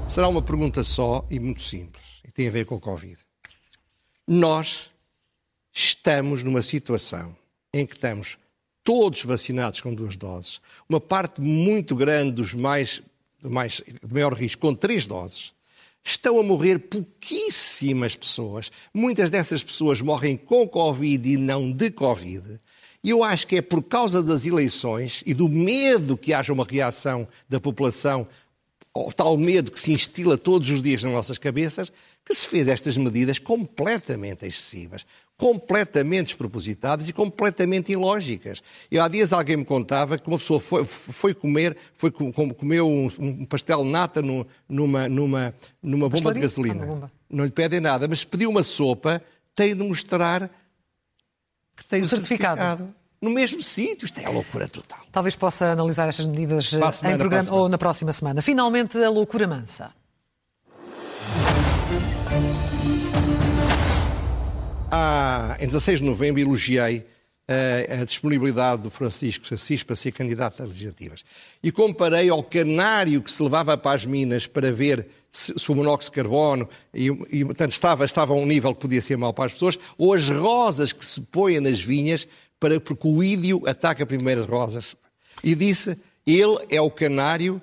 Será 0.07 0.27
uma 0.27 0.41
pergunta 0.41 0.83
só 0.83 1.25
e 1.29 1.39
muito 1.39 1.61
simples, 1.61 2.03
e 2.27 2.31
tem 2.31 2.47
a 2.47 2.51
ver 2.51 2.65
com 2.65 2.75
o 2.75 2.79
Covid. 2.79 3.17
Nós 4.27 4.91
estamos 5.73 6.43
numa 6.43 6.61
situação 6.61 7.35
em 7.73 7.85
que 7.85 7.95
estamos 7.95 8.37
todos 8.83 9.23
vacinados 9.23 9.79
com 9.79 9.93
duas 9.93 10.17
doses, 10.17 10.59
uma 10.89 10.99
parte 10.99 11.39
muito 11.39 11.95
grande 11.95 12.33
dos 12.33 12.53
mais 12.53 13.01
de, 13.41 13.49
mais, 13.49 13.81
de 13.85 14.13
maior 14.13 14.33
risco 14.33 14.61
com 14.61 14.75
três 14.75 15.05
doses, 15.05 15.51
estão 16.03 16.39
a 16.39 16.43
morrer 16.43 16.79
pouquíssimas 16.79 18.15
pessoas. 18.15 18.71
Muitas 18.93 19.29
dessas 19.29 19.63
pessoas 19.63 20.01
morrem 20.01 20.35
com 20.35 20.67
Covid 20.67 21.29
e 21.29 21.37
não 21.37 21.71
de 21.71 21.91
Covid. 21.91 22.59
E 23.03 23.09
eu 23.09 23.23
acho 23.23 23.47
que 23.47 23.57
é 23.57 23.61
por 23.61 23.81
causa 23.83 24.21
das 24.21 24.45
eleições 24.45 25.23
e 25.25 25.33
do 25.33 25.49
medo 25.49 26.17
que 26.17 26.33
haja 26.33 26.53
uma 26.53 26.65
reação 26.65 27.27
da 27.49 27.59
população, 27.59 28.27
ou 28.93 29.11
tal 29.11 29.37
medo 29.37 29.71
que 29.71 29.79
se 29.79 29.91
instila 29.91 30.37
todos 30.37 30.69
os 30.69 30.81
dias 30.81 31.01
nas 31.01 31.11
nossas 31.11 31.37
cabeças, 31.37 31.91
que 32.25 32.33
se 32.35 32.47
fez 32.47 32.67
estas 32.67 32.97
medidas 32.97 33.39
completamente 33.39 34.45
excessivas, 34.45 35.05
completamente 35.41 36.27
despropositadas 36.27 37.09
e 37.09 37.13
completamente 37.13 37.91
ilógicas. 37.91 38.61
E 38.91 38.99
há 38.99 39.07
dias 39.07 39.33
alguém 39.33 39.57
me 39.57 39.65
contava 39.65 40.17
que 40.19 40.27
uma 40.27 40.37
pessoa 40.37 40.59
foi, 40.59 40.85
foi 40.85 41.33
comer, 41.33 41.75
foi 41.95 42.11
comeu 42.11 42.87
um, 42.87 43.09
um 43.17 43.45
pastel 43.45 43.83
nata 43.83 44.21
no, 44.21 44.45
numa, 44.69 45.09
numa, 45.09 45.53
numa 45.81 46.07
bomba 46.07 46.31
de 46.31 46.41
gasolina. 46.41 46.85
Bomba. 46.85 47.11
Não 47.27 47.43
lhe 47.43 47.51
pedem 47.51 47.79
nada, 47.79 48.07
mas 48.07 48.23
pediu 48.23 48.51
uma 48.51 48.61
sopa, 48.61 49.21
tem 49.55 49.75
de 49.75 49.83
mostrar 49.83 50.47
que 51.75 51.85
tem 51.85 52.03
o, 52.03 52.05
o 52.05 52.09
certificado. 52.09 52.61
certificado. 52.61 52.95
No 53.19 53.29
mesmo 53.31 53.61
sítio, 53.63 54.05
isto 54.05 54.19
é 54.19 54.25
a 54.25 54.29
loucura 54.31 54.67
total. 54.67 54.99
Talvez 55.11 55.35
possa 55.35 55.71
analisar 55.71 56.07
estas 56.07 56.25
medidas 56.25 56.69
semana, 56.69 57.15
em 57.15 57.17
programa 57.17 57.53
ou 57.53 57.69
na 57.69 57.77
próxima 57.77 58.13
semana. 58.13 58.41
Finalmente, 58.41 58.97
a 58.97 59.09
loucura 59.09 59.47
mansa. 59.47 59.91
Ah, 64.93 65.55
em 65.61 65.67
16 65.67 65.99
de 65.99 66.05
novembro 66.05 66.41
elogiei 66.41 66.97
uh, 66.97 68.01
a 68.01 68.03
disponibilidade 68.03 68.81
do 68.81 68.89
Francisco 68.89 69.53
Assis 69.53 69.83
para 69.83 69.95
ser 69.95 70.11
candidato 70.11 70.61
a 70.61 70.65
legislativas. 70.65 71.23
E 71.63 71.71
comparei 71.71 72.29
ao 72.29 72.43
canário 72.43 73.21
que 73.21 73.31
se 73.31 73.41
levava 73.41 73.77
para 73.77 73.95
as 73.95 74.05
minas 74.05 74.47
para 74.47 74.69
ver 74.69 75.07
se, 75.31 75.57
se 75.57 75.71
o 75.71 75.75
monóxido 75.75 76.11
de 76.11 76.15
carbono, 76.21 76.67
e, 76.93 77.05
e 77.31 77.45
portanto, 77.45 77.71
estava, 77.71 78.03
estava 78.03 78.33
a 78.33 78.35
um 78.35 78.45
nível 78.45 78.75
que 78.75 78.81
podia 78.81 79.01
ser 79.01 79.15
mau 79.15 79.33
para 79.33 79.45
as 79.45 79.53
pessoas, 79.53 79.79
ou 79.97 80.13
as 80.13 80.29
rosas 80.29 80.91
que 80.91 81.05
se 81.05 81.21
põem 81.21 81.61
nas 81.61 81.79
vinhas 81.79 82.27
para, 82.59 82.77
porque 82.77 83.07
o 83.07 83.23
ídio 83.23 83.63
ataca 83.65 84.05
primeiro 84.05 84.41
as 84.41 84.47
rosas. 84.47 84.93
E 85.41 85.55
disse, 85.55 85.97
ele 86.27 86.57
é 86.69 86.81
o 86.81 86.91
canário 86.91 87.61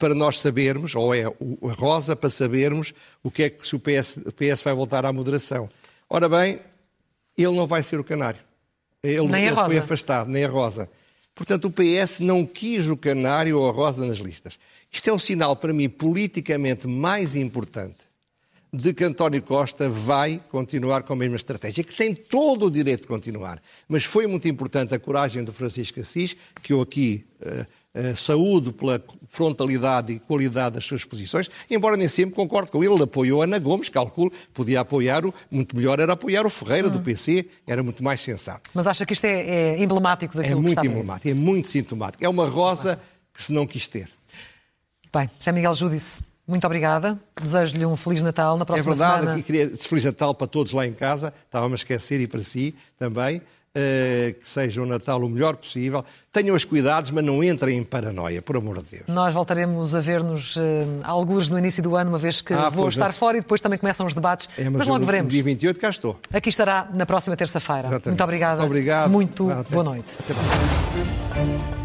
para 0.00 0.16
nós 0.16 0.40
sabermos, 0.40 0.96
ou 0.96 1.14
é 1.14 1.26
a 1.26 1.32
rosa 1.78 2.16
para 2.16 2.28
sabermos 2.28 2.92
o 3.22 3.30
que 3.30 3.44
é 3.44 3.50
que 3.50 3.66
se 3.68 3.76
o 3.76 3.78
PS, 3.78 4.16
o 4.16 4.32
PS 4.32 4.62
vai 4.64 4.74
voltar 4.74 5.06
à 5.06 5.12
moderação. 5.12 5.68
Ora 6.08 6.28
bem, 6.28 6.60
ele 7.36 7.52
não 7.52 7.66
vai 7.66 7.82
ser 7.82 7.98
o 7.98 8.04
canário. 8.04 8.40
Ele, 9.02 9.26
nem 9.28 9.46
ele 9.46 9.56
foi 9.56 9.78
afastado, 9.78 10.28
nem 10.28 10.44
a 10.44 10.48
Rosa. 10.48 10.88
Portanto, 11.34 11.66
o 11.66 11.70
PS 11.70 12.20
não 12.20 12.46
quis 12.46 12.88
o 12.88 12.96
canário 12.96 13.58
ou 13.58 13.68
a 13.68 13.72
Rosa 13.72 14.04
nas 14.04 14.18
listas. 14.18 14.58
Isto 14.90 15.10
é 15.10 15.12
um 15.12 15.18
sinal, 15.18 15.54
para 15.54 15.72
mim, 15.72 15.88
politicamente 15.88 16.86
mais 16.86 17.36
importante 17.36 18.06
de 18.72 18.92
que 18.92 19.04
António 19.04 19.42
Costa 19.42 19.88
vai 19.88 20.40
continuar 20.50 21.02
com 21.02 21.12
a 21.12 21.16
mesma 21.16 21.36
estratégia, 21.36 21.84
que 21.84 21.94
tem 21.94 22.14
todo 22.14 22.66
o 22.66 22.70
direito 22.70 23.02
de 23.02 23.06
continuar. 23.06 23.62
Mas 23.88 24.04
foi 24.04 24.26
muito 24.26 24.48
importante 24.48 24.94
a 24.94 24.98
coragem 24.98 25.44
do 25.44 25.52
Francisco 25.52 26.00
Assis, 26.00 26.36
que 26.62 26.72
eu 26.72 26.80
aqui 26.80 27.24
uh, 27.40 27.66
eh, 27.98 28.14
saúde 28.14 28.72
pela 28.72 29.02
frontalidade 29.26 30.12
e 30.12 30.18
qualidade 30.18 30.74
das 30.74 30.84
suas 30.84 31.02
posições, 31.02 31.50
embora 31.70 31.96
nem 31.96 32.08
sempre 32.08 32.34
concorde 32.34 32.70
com 32.70 32.84
ele. 32.84 32.92
Ele 32.92 33.04
apoiou 33.04 33.40
Ana 33.40 33.58
Gomes, 33.58 33.88
calculo, 33.88 34.30
podia 34.52 34.80
apoiar 34.80 35.24
o, 35.24 35.32
muito 35.50 35.74
melhor 35.74 35.98
era 35.98 36.12
apoiar 36.12 36.44
o 36.44 36.50
Ferreira 36.50 36.88
hum. 36.88 36.90
do 36.90 37.00
PC, 37.00 37.48
era 37.66 37.82
muito 37.82 38.04
mais 38.04 38.20
sensato. 38.20 38.68
Mas 38.74 38.86
acha 38.86 39.06
que 39.06 39.14
isto 39.14 39.24
é, 39.24 39.76
é 39.76 39.82
emblemático 39.82 40.36
daquilo 40.36 40.60
é 40.60 40.62
que 40.62 40.68
está 40.68 40.82
É 40.82 40.84
muito 40.84 40.94
emblemático, 40.94 41.28
é 41.30 41.32
muito 41.32 41.68
sintomático. 41.68 42.22
É 42.22 42.28
uma 42.28 42.46
rosa 42.46 43.00
que 43.32 43.42
se 43.42 43.50
não 43.50 43.66
quis 43.66 43.88
ter. 43.88 44.10
Bem, 45.10 45.30
José 45.38 45.50
Miguel 45.52 45.72
Júdice, 45.72 46.22
muito 46.46 46.66
obrigada. 46.66 47.18
Desejo-lhe 47.40 47.86
um 47.86 47.96
Feliz 47.96 48.22
Natal 48.22 48.58
na 48.58 48.66
próxima 48.66 48.94
semana. 48.94 49.14
É 49.14 49.16
verdade, 49.16 49.42
semana... 49.48 49.68
queria 49.70 49.88
Feliz 49.88 50.04
Natal 50.04 50.34
para 50.34 50.46
todos 50.46 50.72
lá 50.74 50.86
em 50.86 50.92
casa, 50.92 51.32
estava-me 51.46 51.72
a 51.72 51.76
esquecer 51.76 52.20
e 52.20 52.26
para 52.26 52.42
si 52.42 52.74
também. 52.98 53.40
Uh, 53.76 54.32
que 54.32 54.48
seja 54.48 54.80
um 54.80 54.86
Natal 54.86 55.22
o 55.22 55.28
melhor 55.28 55.54
possível. 55.54 56.02
Tenham 56.32 56.56
os 56.56 56.64
cuidados, 56.64 57.10
mas 57.10 57.22
não 57.22 57.44
entrem 57.44 57.76
em 57.76 57.84
paranoia, 57.84 58.40
por 58.40 58.56
amor 58.56 58.82
de 58.82 58.90
Deus. 58.90 59.02
Nós 59.06 59.34
voltaremos 59.34 59.94
a 59.94 60.00
ver-nos 60.00 60.56
uh, 60.56 60.60
alguns 61.02 61.50
no 61.50 61.58
início 61.58 61.82
do 61.82 61.94
ano, 61.94 62.10
uma 62.10 62.18
vez 62.18 62.40
que 62.40 62.54
ah, 62.54 62.70
vou 62.70 62.88
estar 62.88 63.10
é. 63.10 63.12
fora 63.12 63.36
e 63.36 63.40
depois 63.42 63.60
também 63.60 63.78
começam 63.78 64.06
os 64.06 64.14
debates. 64.14 64.48
É, 64.56 64.64
mas, 64.64 64.78
mas 64.78 64.88
logo 64.88 65.04
veremos. 65.04 65.30
Dia 65.30 65.42
28 65.42 65.78
cá 65.78 65.90
estou. 65.90 66.18
Aqui 66.32 66.48
estará 66.48 66.88
na 66.94 67.04
próxima 67.04 67.36
terça-feira. 67.36 67.88
Muito 67.90 68.24
obrigada. 68.24 68.60
Muito 68.60 68.66
obrigado. 68.66 69.10
Muito 69.10 69.44
boa 69.70 69.84
noite. 69.84 70.16
Até. 70.20 71.75